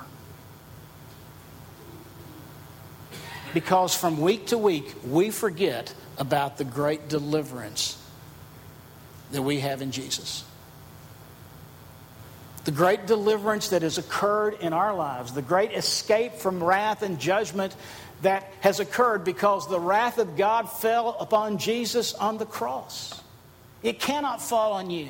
Because 3.55 3.95
from 3.95 4.21
week 4.21 4.47
to 4.49 4.59
week, 4.59 4.95
we 5.07 5.31
forget 5.31 5.93
about 6.19 6.59
the 6.59 6.65
great 6.65 7.09
deliverance 7.09 7.97
that 9.33 9.43
we 9.43 9.61
have 9.61 9.83
in 9.83 9.91
Jesus. 9.91 10.45
The 12.65 12.71
great 12.71 13.07
deliverance 13.07 13.69
that 13.69 13.83
has 13.83 13.99
occurred 13.99 14.59
in 14.61 14.73
our 14.73 14.95
lives, 14.95 15.33
the 15.33 15.43
great 15.43 15.73
escape 15.73 16.35
from 16.35 16.63
wrath 16.63 17.03
and 17.03 17.19
judgment 17.19 17.75
that 18.23 18.53
has 18.61 18.81
occurred 18.81 19.25
because 19.25 19.69
the 19.69 19.81
wrath 19.81 20.19
of 20.19 20.37
God 20.37 20.71
fell 20.71 21.17
upon 21.19 21.59
Jesus 21.59 22.13
on 22.13 22.39
the 22.39 22.47
cross. 22.47 23.21
It 23.83 23.99
cannot 23.99 24.43
fall 24.43 24.75
on 24.75 24.91
you. 24.91 25.09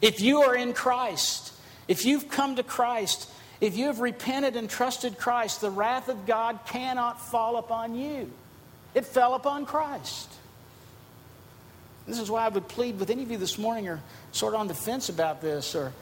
If 0.00 0.20
you 0.20 0.42
are 0.42 0.54
in 0.54 0.72
Christ, 0.72 1.52
if 1.88 2.04
you've 2.04 2.28
come 2.28 2.56
to 2.56 2.62
Christ, 2.62 3.28
if 3.62 3.76
you 3.76 3.86
have 3.86 4.00
repented 4.00 4.56
and 4.56 4.68
trusted 4.68 5.16
Christ, 5.16 5.60
the 5.60 5.70
wrath 5.70 6.08
of 6.08 6.26
God 6.26 6.58
cannot 6.66 7.20
fall 7.20 7.58
upon 7.58 7.94
you. 7.94 8.28
It 8.92 9.06
fell 9.06 9.34
upon 9.34 9.66
Christ. 9.66 10.28
This 12.08 12.18
is 12.18 12.28
why 12.28 12.44
I 12.44 12.48
would 12.48 12.66
plead 12.66 12.98
with 12.98 13.08
any 13.08 13.22
of 13.22 13.30
you 13.30 13.38
this 13.38 13.58
morning 13.58 13.86
or 13.86 14.00
sort 14.32 14.54
of 14.54 14.60
on 14.60 14.66
the 14.66 14.74
fence 14.74 15.10
about 15.10 15.40
this, 15.40 15.76
or 15.76 15.92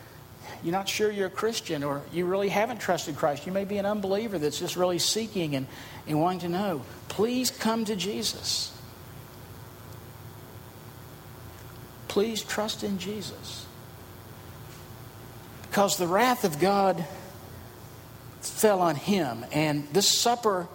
you're 0.63 0.73
not 0.73 0.89
sure 0.89 1.11
you're 1.11 1.27
a 1.27 1.31
Christian, 1.31 1.85
or 1.85 2.01
you 2.15 2.25
really 2.25 2.49
haven't 2.49 2.81
trusted 2.81 3.17
Christ. 3.17 3.45
You 3.45 3.53
may 3.53 3.67
be 3.67 3.77
an 3.77 3.85
unbeliever 3.85 4.39
that's 4.39 4.59
just 4.59 4.75
really 4.75 4.99
seeking 4.99 5.55
and, 5.55 5.67
and 6.07 6.19
wanting 6.19 6.41
to 6.41 6.49
know. 6.49 6.83
Please 7.09 7.51
come 7.51 7.85
to 7.85 7.95
Jesus. 7.95 8.75
Please 12.09 12.43
trust 12.43 12.83
in 12.83 12.99
Jesus. 12.99 13.67
Because 15.69 15.99
the 15.99 16.07
wrath 16.07 16.45
of 16.45 16.59
God 16.59 17.05
fell 18.41 18.81
on 18.81 18.97
him. 18.97 19.45
And 19.53 19.87
this 19.93 20.09
supper 20.09 20.69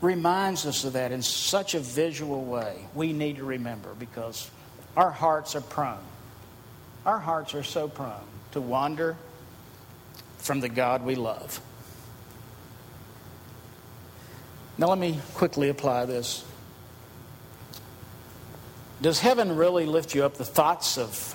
reminds 0.00 0.66
us 0.66 0.84
of 0.84 0.94
that 0.94 1.12
in 1.12 1.22
such 1.22 1.74
a 1.74 1.80
visual 1.80 2.44
way. 2.44 2.76
We 2.94 3.12
need 3.12 3.36
to 3.36 3.44
remember 3.44 3.94
because 3.98 4.50
our 4.96 5.10
hearts 5.10 5.56
are 5.56 5.60
prone. 5.60 5.98
Our 7.06 7.18
hearts 7.18 7.54
are 7.54 7.62
so 7.62 7.88
prone 7.88 8.24
to 8.52 8.60
wander 8.60 9.16
from 10.38 10.60
the 10.60 10.68
God 10.68 11.04
we 11.04 11.14
love. 11.14 11.60
Now, 14.76 14.88
let 14.88 14.98
me 14.98 15.18
quickly 15.34 15.68
apply 15.68 16.06
this. 16.06 16.44
Does 19.00 19.20
heaven 19.20 19.56
really 19.56 19.86
lift 19.86 20.14
you 20.14 20.24
up? 20.24 20.34
The 20.34 20.44
thoughts 20.44 20.98
of 20.98 21.34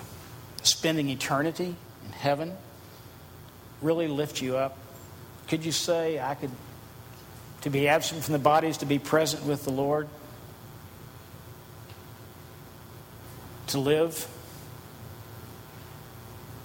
spending 0.62 1.08
eternity 1.08 1.74
in 2.04 2.12
heaven 2.12 2.56
really 3.80 4.08
lift 4.08 4.42
you 4.42 4.56
up? 4.56 4.76
Could 5.50 5.64
you 5.64 5.72
say, 5.72 6.20
I 6.20 6.36
could, 6.36 6.52
to 7.62 7.70
be 7.70 7.88
absent 7.88 8.22
from 8.22 8.34
the 8.34 8.38
body 8.38 8.68
is 8.68 8.76
to 8.78 8.86
be 8.86 9.00
present 9.00 9.44
with 9.44 9.64
the 9.64 9.72
Lord? 9.72 10.08
To 13.66 13.80
live, 13.80 14.28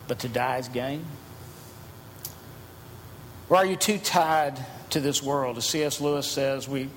but 0.08 0.20
to 0.20 0.30
die 0.30 0.58
is 0.58 0.68
gain? 0.68 1.04
Or 3.50 3.58
are 3.58 3.66
you 3.66 3.76
too 3.76 3.98
tied 3.98 4.64
to 4.92 5.00
this 5.00 5.22
world? 5.24 5.58
As 5.58 5.66
C.S. 5.66 6.00
Lewis 6.00 6.30
says, 6.30 6.70
we, 6.70 6.88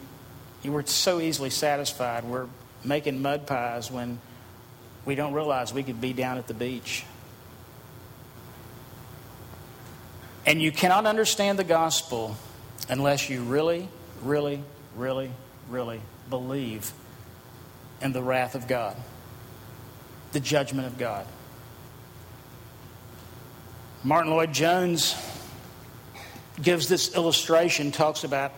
we're 0.66 0.84
so 0.84 1.22
easily 1.22 1.48
satisfied. 1.48 2.24
We're 2.24 2.48
making 2.84 3.22
mud 3.22 3.46
pies 3.46 3.90
when 3.90 4.20
we 5.06 5.14
don't 5.14 5.32
realize 5.32 5.72
we 5.72 5.84
could 5.84 6.02
be 6.02 6.12
down 6.12 6.36
at 6.36 6.48
the 6.48 6.54
beach. 6.54 7.06
And 10.48 10.62
you 10.62 10.72
cannot 10.72 11.04
understand 11.04 11.58
the 11.58 11.64
gospel 11.64 12.34
unless 12.88 13.28
you 13.28 13.42
really, 13.42 13.86
really, 14.22 14.62
really, 14.96 15.30
really 15.68 16.00
believe 16.30 16.90
in 18.00 18.12
the 18.12 18.22
wrath 18.22 18.54
of 18.54 18.66
God, 18.66 18.96
the 20.32 20.40
judgment 20.40 20.86
of 20.86 20.96
God. 20.96 21.26
Martyn 24.02 24.32
Lloyd-Jones 24.32 25.14
gives 26.62 26.88
this 26.88 27.14
illustration, 27.14 27.92
talks 27.92 28.24
about 28.24 28.52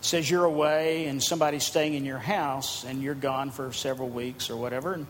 says 0.00 0.28
you're 0.28 0.44
away 0.44 1.06
and 1.06 1.22
somebody's 1.22 1.62
staying 1.62 1.94
in 1.94 2.04
your 2.04 2.18
house 2.18 2.82
and 2.82 3.00
you're 3.00 3.14
gone 3.14 3.52
for 3.52 3.72
several 3.72 4.08
weeks 4.08 4.50
or 4.50 4.56
whatever, 4.56 4.94
and 4.94 5.06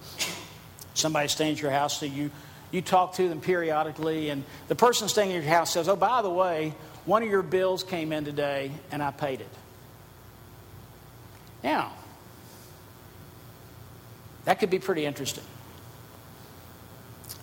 somebody's 0.92 1.32
staying 1.32 1.52
at 1.52 1.62
your 1.62 1.70
house, 1.70 2.00
so 2.00 2.04
you, 2.04 2.30
you 2.72 2.82
talk 2.82 3.14
to 3.14 3.28
them 3.28 3.40
periodically, 3.40 4.30
and 4.30 4.42
the 4.66 4.74
person 4.74 5.08
staying 5.08 5.30
in 5.30 5.42
your 5.42 5.50
house 5.50 5.70
says, 5.70 5.88
Oh, 5.88 5.94
by 5.94 6.22
the 6.22 6.30
way, 6.30 6.74
one 7.04 7.22
of 7.22 7.28
your 7.28 7.42
bills 7.42 7.84
came 7.84 8.12
in 8.12 8.24
today 8.24 8.72
and 8.90 9.02
I 9.02 9.10
paid 9.10 9.40
it. 9.40 9.48
Now, 11.62 11.92
that 14.44 14.58
could 14.58 14.70
be 14.70 14.78
pretty 14.78 15.04
interesting. 15.04 15.44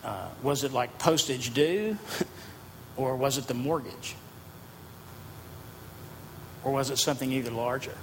Uh, 0.03 0.27
was 0.43 0.63
it 0.63 0.73
like 0.73 0.97
postage 0.97 1.53
due, 1.53 1.97
or 2.97 3.15
was 3.15 3.37
it 3.37 3.47
the 3.47 3.53
mortgage? 3.53 4.15
Or 6.63 6.73
was 6.73 6.89
it 6.89 6.97
something 6.97 7.31
even 7.31 7.55
larger? 7.55 7.95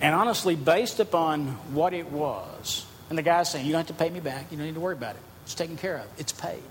And 0.00 0.14
honestly, 0.14 0.56
based 0.56 1.00
upon 1.00 1.48
what 1.74 1.92
it 1.92 2.10
was, 2.10 2.86
and 3.08 3.18
the 3.18 3.22
guy's 3.22 3.50
saying, 3.50 3.66
You 3.66 3.72
don't 3.72 3.86
have 3.86 3.96
to 3.96 4.02
pay 4.02 4.10
me 4.10 4.20
back. 4.20 4.46
You 4.50 4.56
don't 4.56 4.66
need 4.66 4.74
to 4.74 4.80
worry 4.80 4.94
about 4.94 5.16
it. 5.16 5.22
It's 5.44 5.54
taken 5.54 5.76
care 5.76 5.96
of, 5.96 6.06
it's 6.18 6.32
paid. 6.32 6.62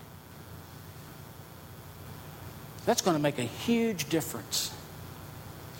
That's 2.86 3.02
going 3.02 3.18
to 3.18 3.22
make 3.22 3.38
a 3.38 3.44
huge 3.44 4.08
difference 4.08 4.74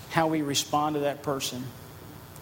how 0.10 0.28
we 0.28 0.42
respond 0.42 0.96
to 0.96 1.02
that 1.02 1.24
person, 1.24 1.64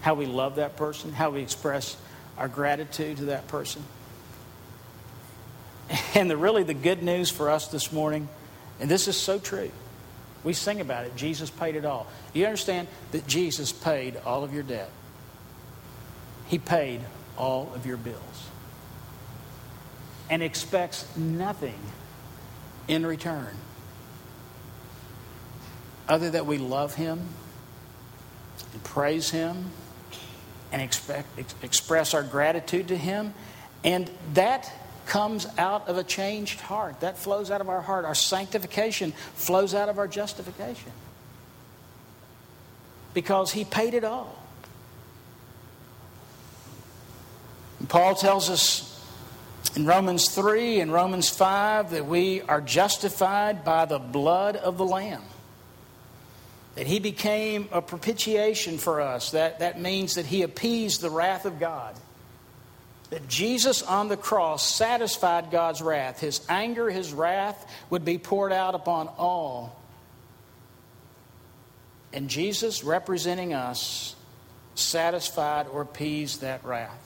how 0.01 0.15
we 0.15 0.25
love 0.25 0.55
that 0.55 0.75
person, 0.75 1.11
how 1.11 1.29
we 1.31 1.41
express 1.41 1.97
our 2.37 2.47
gratitude 2.47 3.17
to 3.17 3.25
that 3.25 3.47
person. 3.47 3.83
And 6.15 6.31
the 6.31 6.37
really 6.37 6.63
the 6.63 6.73
good 6.73 7.03
news 7.03 7.29
for 7.29 7.49
us 7.51 7.67
this 7.67 7.91
morning, 7.91 8.29
and 8.79 8.89
this 8.89 9.07
is 9.07 9.17
so 9.17 9.37
true. 9.37 9.69
We 10.43 10.53
sing 10.53 10.79
about 10.79 11.05
it. 11.05 11.15
Jesus 11.15 11.49
paid 11.49 11.75
it 11.75 11.85
all. 11.85 12.07
You 12.33 12.45
understand 12.45 12.87
that 13.11 13.27
Jesus 13.27 13.71
paid 13.71 14.15
all 14.25 14.43
of 14.43 14.53
your 14.53 14.63
debt. 14.63 14.89
He 16.47 16.57
paid 16.57 17.01
all 17.37 17.71
of 17.75 17.85
your 17.85 17.97
bills. 17.97 18.49
And 20.29 20.41
expects 20.41 21.05
nothing 21.15 21.79
in 22.87 23.05
return 23.05 23.55
other 26.07 26.29
that 26.31 26.45
we 26.45 26.57
love 26.57 26.95
him 26.95 27.21
and 28.73 28.83
praise 28.83 29.29
him 29.29 29.65
and 30.71 30.81
expect, 30.81 31.27
express 31.63 32.13
our 32.13 32.23
gratitude 32.23 32.89
to 32.89 32.97
him. 32.97 33.33
And 33.83 34.09
that 34.33 34.71
comes 35.05 35.47
out 35.57 35.87
of 35.87 35.97
a 35.97 36.03
changed 36.03 36.59
heart. 36.59 36.99
That 37.01 37.17
flows 37.17 37.51
out 37.51 37.61
of 37.61 37.69
our 37.69 37.81
heart. 37.81 38.05
Our 38.05 38.15
sanctification 38.15 39.11
flows 39.35 39.73
out 39.73 39.89
of 39.89 39.99
our 39.99 40.07
justification. 40.07 40.91
Because 43.13 43.51
he 43.51 43.63
paid 43.63 43.93
it 43.93 44.03
all. 44.03 44.35
Paul 47.95 48.13
tells 48.13 48.49
us 48.49 49.01
in 49.77 49.85
Romans 49.85 50.27
3 50.27 50.81
and 50.81 50.91
Romans 50.91 51.29
5 51.29 51.91
that 51.91 52.05
we 52.05 52.41
are 52.41 52.59
justified 52.59 53.63
by 53.63 53.85
the 53.85 53.99
blood 53.99 54.57
of 54.57 54.77
the 54.77 54.83
Lamb. 54.83 55.21
That 56.75 56.87
he 56.87 56.99
became 56.99 57.69
a 57.71 57.81
propitiation 57.81 58.79
for 58.79 58.99
us. 58.99 59.31
That, 59.31 59.59
that 59.59 59.79
means 59.79 60.15
that 60.15 60.25
he 60.25 60.41
appeased 60.41 60.99
the 60.99 61.09
wrath 61.09 61.45
of 61.45 61.57
God 61.57 61.95
that 63.11 63.29
Jesus 63.29 63.81
on 63.81 64.09
the 64.09 64.17
cross 64.17 64.75
satisfied 64.75 65.49
God's 65.49 65.81
wrath. 65.81 66.19
His 66.19 66.41
anger, 66.49 66.89
his 66.89 67.13
wrath 67.13 67.65
would 67.89 68.03
be 68.03 68.17
poured 68.17 68.51
out 68.51 68.75
upon 68.75 69.07
all. 69.17 69.81
And 72.11 72.29
Jesus, 72.29 72.83
representing 72.83 73.53
us, 73.53 74.17
satisfied 74.73 75.67
or 75.71 75.81
appeased 75.81 76.41
that 76.41 76.65
wrath. 76.65 77.04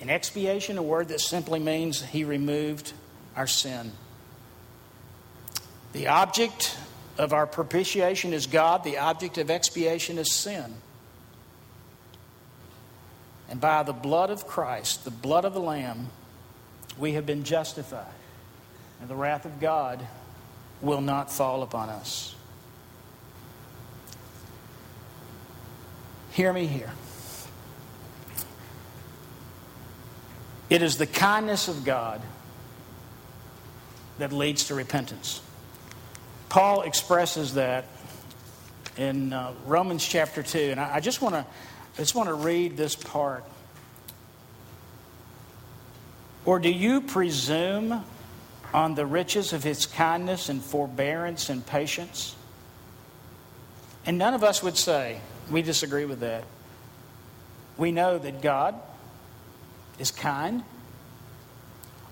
In 0.00 0.10
expiation, 0.10 0.78
a 0.78 0.82
word 0.82 1.08
that 1.08 1.20
simply 1.20 1.58
means 1.58 2.02
he 2.02 2.24
removed 2.24 2.92
our 3.34 3.46
sin. 3.46 3.92
The 5.92 6.08
object 6.08 6.76
of 7.16 7.32
our 7.32 7.46
propitiation 7.46 8.32
is 8.32 8.46
God, 8.46 8.84
the 8.84 8.98
object 8.98 9.38
of 9.38 9.50
expiation 9.50 10.18
is 10.18 10.32
sin. 10.32 10.74
And 13.48 13.60
by 13.60 13.82
the 13.82 13.92
blood 13.92 14.30
of 14.30 14.46
Christ, 14.46 15.04
the 15.04 15.10
blood 15.10 15.44
of 15.44 15.54
the 15.54 15.60
Lamb, 15.60 16.08
we 16.98 17.12
have 17.12 17.24
been 17.24 17.44
justified. 17.44 18.06
And 19.00 19.08
the 19.08 19.14
wrath 19.14 19.44
of 19.44 19.60
God 19.60 20.06
will 20.82 21.00
not 21.00 21.30
fall 21.30 21.62
upon 21.62 21.88
us. 21.88 22.34
Hear 26.32 26.52
me 26.52 26.66
here. 26.66 26.90
It 30.68 30.82
is 30.82 30.96
the 30.96 31.06
kindness 31.06 31.68
of 31.68 31.84
God 31.84 32.20
that 34.18 34.32
leads 34.32 34.64
to 34.64 34.74
repentance. 34.74 35.40
Paul 36.48 36.82
expresses 36.82 37.54
that 37.54 37.84
in 38.96 39.32
uh, 39.32 39.52
Romans 39.66 40.04
chapter 40.04 40.42
2. 40.42 40.58
And 40.70 40.80
I, 40.80 40.96
I 40.96 41.00
just 41.00 41.20
want 41.20 41.34
to 41.34 41.46
I 41.96 41.98
just 41.98 42.14
want 42.14 42.28
to 42.28 42.34
read 42.34 42.76
this 42.76 42.94
part. 42.94 43.44
Or 46.44 46.58
do 46.58 46.70
you 46.70 47.00
presume 47.00 48.04
on 48.74 48.94
the 48.94 49.06
riches 49.06 49.54
of 49.54 49.64
his 49.64 49.86
kindness 49.86 50.50
and 50.50 50.62
forbearance 50.62 51.48
and 51.48 51.64
patience? 51.66 52.36
And 54.04 54.18
none 54.18 54.34
of 54.34 54.44
us 54.44 54.62
would 54.62 54.76
say, 54.76 55.20
we 55.50 55.62
disagree 55.62 56.04
with 56.04 56.20
that. 56.20 56.44
We 57.78 57.92
know 57.92 58.18
that 58.18 58.42
God 58.42 58.74
is 59.98 60.10
kind. 60.10 60.62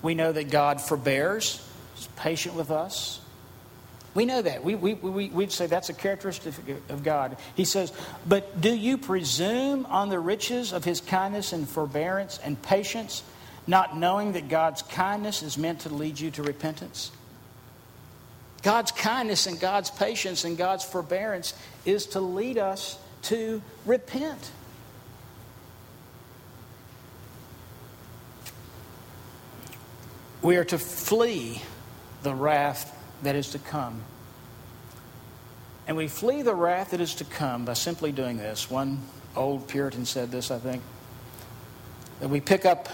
We 0.03 0.15
know 0.15 0.33
that 0.33 0.51
God 0.51 0.81
forbears, 0.81 1.67
is 1.97 2.09
patient 2.17 2.55
with 2.55 2.71
us. 2.71 3.21
We 4.15 4.27
know 4.27 4.43
that. 4.43 4.63
We, 4.63 4.77
we, 4.77 4.95
we, 4.95 5.29
we'd 5.29 5.51
say 5.51 5.67
that's 5.67 5.89
a 5.89 5.95
characteristic 5.95 6.55
of 6.89 7.03
God. 7.03 7.37
He 7.57 7.65
says, 7.65 7.93
But 8.27 8.61
do 8.61 8.73
you 8.73 8.97
presume 8.97 9.87
on 9.87 10.09
the 10.09 10.21
riches 10.21 10.73
of 10.73 10.85
his 10.85 11.01
kindness 11.01 11.53
and 11.53 11.69
forbearance 11.69 12.39
and 12.39 12.61
patience, 12.63 13.25
not 13.67 13.97
knowing 13.97 14.33
that 14.33 14.49
God's 14.49 14.83
kindness 14.83 15.43
is 15.43 15.59
meant 15.59 15.81
to 15.81 15.89
lead 15.89 16.21
you 16.21 16.31
to 16.33 16.45
repentance? 16.45 17.11
God's 18.63 18.93
kindness 18.93 19.47
and 19.47 19.59
God's 19.61 19.91
patience 19.91 20.45
and 20.45 20.57
God's 20.57 20.85
forbearance 20.85 21.53
is 21.85 22.07
to 22.09 22.21
lead 22.21 22.57
us 22.57 22.99
to 23.23 23.63
repent. 23.85 24.51
We 30.45 30.59
are 30.59 30.65
to 30.65 30.79
flee 30.79 31.63
the 32.23 32.35
wrath 32.35 32.95
that 33.23 33.35
is 33.35 33.53
to 33.53 33.59
come. 33.59 34.03
And 35.87 35.97
we 35.97 36.07
flee 36.07 36.43
the 36.43 36.55
wrath 36.55 36.91
that 36.91 37.01
is 37.01 37.15
to 37.15 37.25
come 37.25 37.65
by 37.65 37.73
simply 37.73 38.13
doing 38.13 38.37
this. 38.37 38.71
One 38.71 39.01
old 39.35 39.67
Puritan 39.69 40.05
said 40.05 40.31
this, 40.31 40.51
I 40.51 40.59
think, 40.59 40.83
that 42.21 42.29
we 42.29 42.43
pick 42.43 42.67
up 42.67 42.91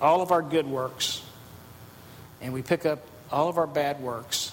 all 0.00 0.20
of 0.20 0.32
our 0.32 0.42
good 0.42 0.66
works 0.66 1.22
and 2.40 2.52
we 2.52 2.62
pick 2.62 2.84
up 2.84 2.98
all 3.30 3.48
of 3.48 3.56
our 3.56 3.68
bad 3.68 4.00
works 4.00 4.52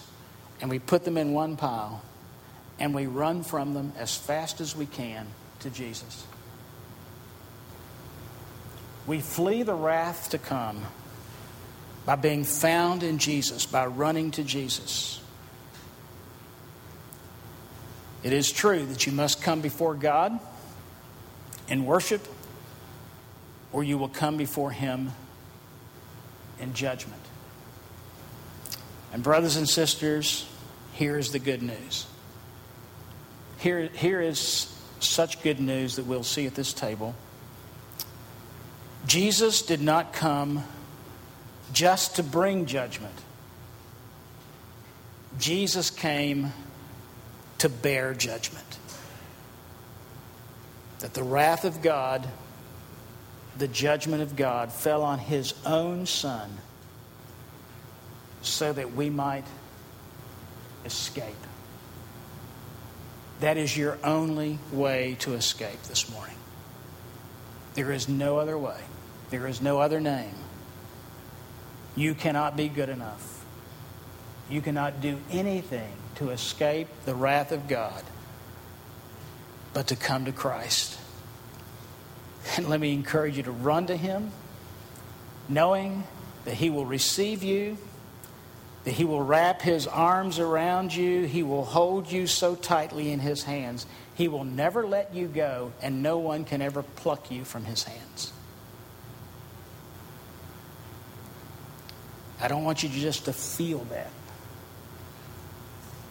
and 0.62 0.70
we 0.70 0.78
put 0.78 1.04
them 1.04 1.18
in 1.18 1.34
one 1.34 1.58
pile 1.58 2.04
and 2.78 2.94
we 2.94 3.08
run 3.08 3.42
from 3.42 3.74
them 3.74 3.92
as 3.98 4.16
fast 4.16 4.62
as 4.62 4.76
we 4.76 4.86
can 4.86 5.26
to 5.62 5.72
Jesus. 5.72 6.28
We 9.08 9.20
flee 9.20 9.64
the 9.64 9.74
wrath 9.74 10.30
to 10.30 10.38
come 10.38 10.84
by 12.06 12.16
being 12.16 12.44
found 12.44 13.04
in 13.04 13.18
Jesus, 13.18 13.66
by 13.66 13.86
running 13.86 14.32
to 14.32 14.44
Jesus. 14.44 15.20
It 18.24 18.34
is 18.34 18.52
true 18.52 18.86
that 18.86 19.06
you 19.06 19.12
must 19.12 19.42
come 19.42 19.62
before 19.62 19.96
God 19.96 20.40
in 21.68 21.86
worship, 21.86 22.28
or 23.72 23.84
you 23.84 23.98
will 23.98 24.10
come 24.10 24.38
before 24.38 24.72
Him 24.72 25.12
in 26.60 26.74
judgment. 26.74 27.22
And, 29.14 29.24
brothers 29.24 29.56
and 29.56 29.68
sisters, 29.68 30.48
here 30.94 31.18
is 31.18 31.32
the 31.32 31.40
good 31.40 31.62
news. 31.62 32.06
Here, 33.60 33.90
here 33.94 34.22
is 34.22 34.72
such 35.00 35.42
good 35.42 35.60
news 35.60 35.96
that 35.96 36.06
we'll 36.06 36.24
see 36.24 36.46
at 36.46 36.56
this 36.56 36.74
table. 36.74 37.16
Jesus 39.08 39.62
did 39.62 39.82
not 39.82 40.14
come 40.14 40.64
just 41.74 42.16
to 42.16 42.24
bring 42.24 42.66
judgment. 42.66 43.14
Jesus 45.40 45.90
came 45.90 46.54
to 47.58 47.70
bear 47.70 48.14
judgment. 48.14 48.66
That 51.00 51.14
the 51.14 51.24
wrath 51.24 51.66
of 51.66 51.82
God, 51.82 52.28
the 53.58 53.68
judgment 53.68 54.22
of 54.22 54.36
God, 54.36 54.72
fell 54.72 55.04
on 55.04 55.20
his 55.20 55.54
own 55.66 56.06
Son 56.06 56.50
so 58.42 58.72
that 58.72 58.94
we 58.94 59.10
might 59.10 59.46
escape. 60.86 61.36
That 63.42 63.58
is 63.58 63.76
your 63.76 63.98
only 64.04 64.60
way 64.72 65.18
to 65.20 65.34
escape 65.34 65.82
this 65.84 66.10
morning. 66.10 66.38
There 67.74 67.92
is 67.92 68.08
no 68.08 68.38
other 68.38 68.58
way. 68.58 68.80
There 69.30 69.48
is 69.48 69.62
no 69.62 69.80
other 69.80 70.00
name. 70.00 70.34
You 71.96 72.14
cannot 72.14 72.58
be 72.58 72.68
good 72.68 72.90
enough. 72.90 73.46
You 74.50 74.62
cannot 74.62 75.02
do 75.02 75.18
anything 75.32 75.94
to 76.16 76.30
escape 76.30 76.88
the 77.06 77.16
wrath 77.16 77.52
of 77.52 77.68
God 77.68 78.04
but 79.74 79.88
to 79.88 79.96
come 79.96 80.26
to 80.26 80.32
Christ. 80.32 80.98
And 82.56 82.70
let 82.70 82.80
me 82.80 82.94
encourage 82.94 83.38
you 83.38 83.44
to 83.44 83.52
run 83.52 83.88
to 83.88 83.98
Him, 83.98 84.32
knowing 85.50 86.04
that 86.46 86.54
He 86.54 86.70
will 86.70 86.86
receive 86.86 87.44
you, 87.44 87.78
that 88.86 88.92
He 88.92 89.04
will 89.04 89.22
wrap 89.22 89.62
His 89.62 89.88
arms 89.88 90.40
around 90.40 90.96
you, 90.96 91.24
He 91.24 91.44
will 91.44 91.66
hold 91.66 92.12
you 92.12 92.28
so 92.28 92.56
tightly 92.56 93.12
in 93.12 93.20
His 93.20 93.44
hands. 93.44 93.86
He 94.14 94.28
will 94.30 94.46
never 94.46 94.88
let 94.88 95.14
you 95.14 95.28
go, 95.28 95.74
and 95.82 96.02
no 96.02 96.20
one 96.20 96.46
can 96.46 96.62
ever 96.62 96.84
pluck 96.84 97.30
you 97.30 97.44
from 97.44 97.66
His 97.66 97.84
hands. 97.84 98.32
I 102.42 102.48
don't 102.48 102.64
want 102.64 102.84
you 102.84 102.90
just 102.90 103.26
to 103.26 103.34
feel 103.34 103.80
that. 103.86 104.10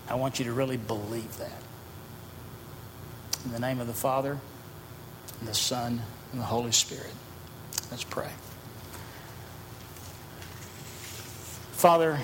I 0.09 0.15
want 0.15 0.39
you 0.39 0.47
to 0.47 0.53
really 0.53 0.77
believe 0.77 1.37
that. 1.39 1.63
In 3.45 3.53
the 3.53 3.61
name 3.61 3.81
of 3.81 3.87
the 3.87 3.93
Father, 3.93 4.39
and 5.41 5.49
the 5.49 5.55
Son, 5.55 6.01
and 6.33 6.41
the 6.41 6.47
Holy 6.47 6.73
Spirit. 6.73 7.13
Let's 7.91 8.05
pray. 8.05 8.31
Father, 11.73 12.19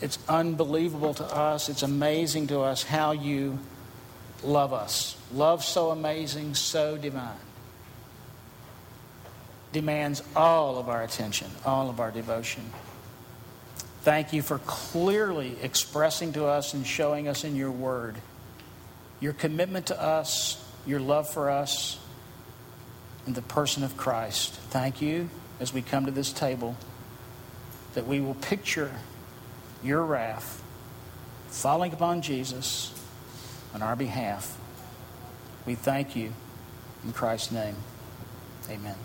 it's 0.00 0.18
unbelievable 0.28 1.14
to 1.14 1.24
us. 1.24 1.68
It's 1.68 1.82
amazing 1.82 2.46
to 2.48 2.60
us 2.60 2.82
how 2.82 3.12
you 3.12 3.58
love 4.42 4.72
us. 4.72 5.16
Love 5.32 5.62
so 5.62 5.90
amazing, 5.90 6.54
so 6.54 6.96
divine. 6.96 7.36
Demands 9.72 10.22
all 10.36 10.78
of 10.78 10.88
our 10.88 11.02
attention, 11.02 11.50
all 11.64 11.88
of 11.88 11.98
our 11.98 12.10
devotion. 12.10 12.62
Thank 14.02 14.32
you 14.32 14.42
for 14.42 14.58
clearly 14.58 15.56
expressing 15.62 16.32
to 16.34 16.46
us 16.46 16.74
and 16.74 16.86
showing 16.86 17.28
us 17.28 17.44
in 17.44 17.56
your 17.56 17.70
word 17.70 18.16
your 19.22 19.32
commitment 19.32 19.86
to 19.86 20.02
us, 20.02 20.62
your 20.84 20.98
love 20.98 21.30
for 21.30 21.48
us, 21.48 22.00
and 23.24 23.36
the 23.36 23.42
person 23.42 23.84
of 23.84 23.96
Christ. 23.96 24.52
Thank 24.70 25.00
you 25.00 25.30
as 25.60 25.72
we 25.72 25.80
come 25.80 26.06
to 26.06 26.10
this 26.10 26.32
table 26.32 26.76
that 27.94 28.04
we 28.04 28.20
will 28.20 28.34
picture 28.34 28.90
your 29.84 30.04
wrath 30.04 30.60
falling 31.46 31.92
upon 31.92 32.20
Jesus 32.20 32.92
on 33.72 33.80
our 33.80 33.94
behalf. 33.94 34.58
We 35.66 35.76
thank 35.76 36.16
you 36.16 36.32
in 37.04 37.12
Christ's 37.12 37.52
name. 37.52 37.76
Amen. 38.68 38.96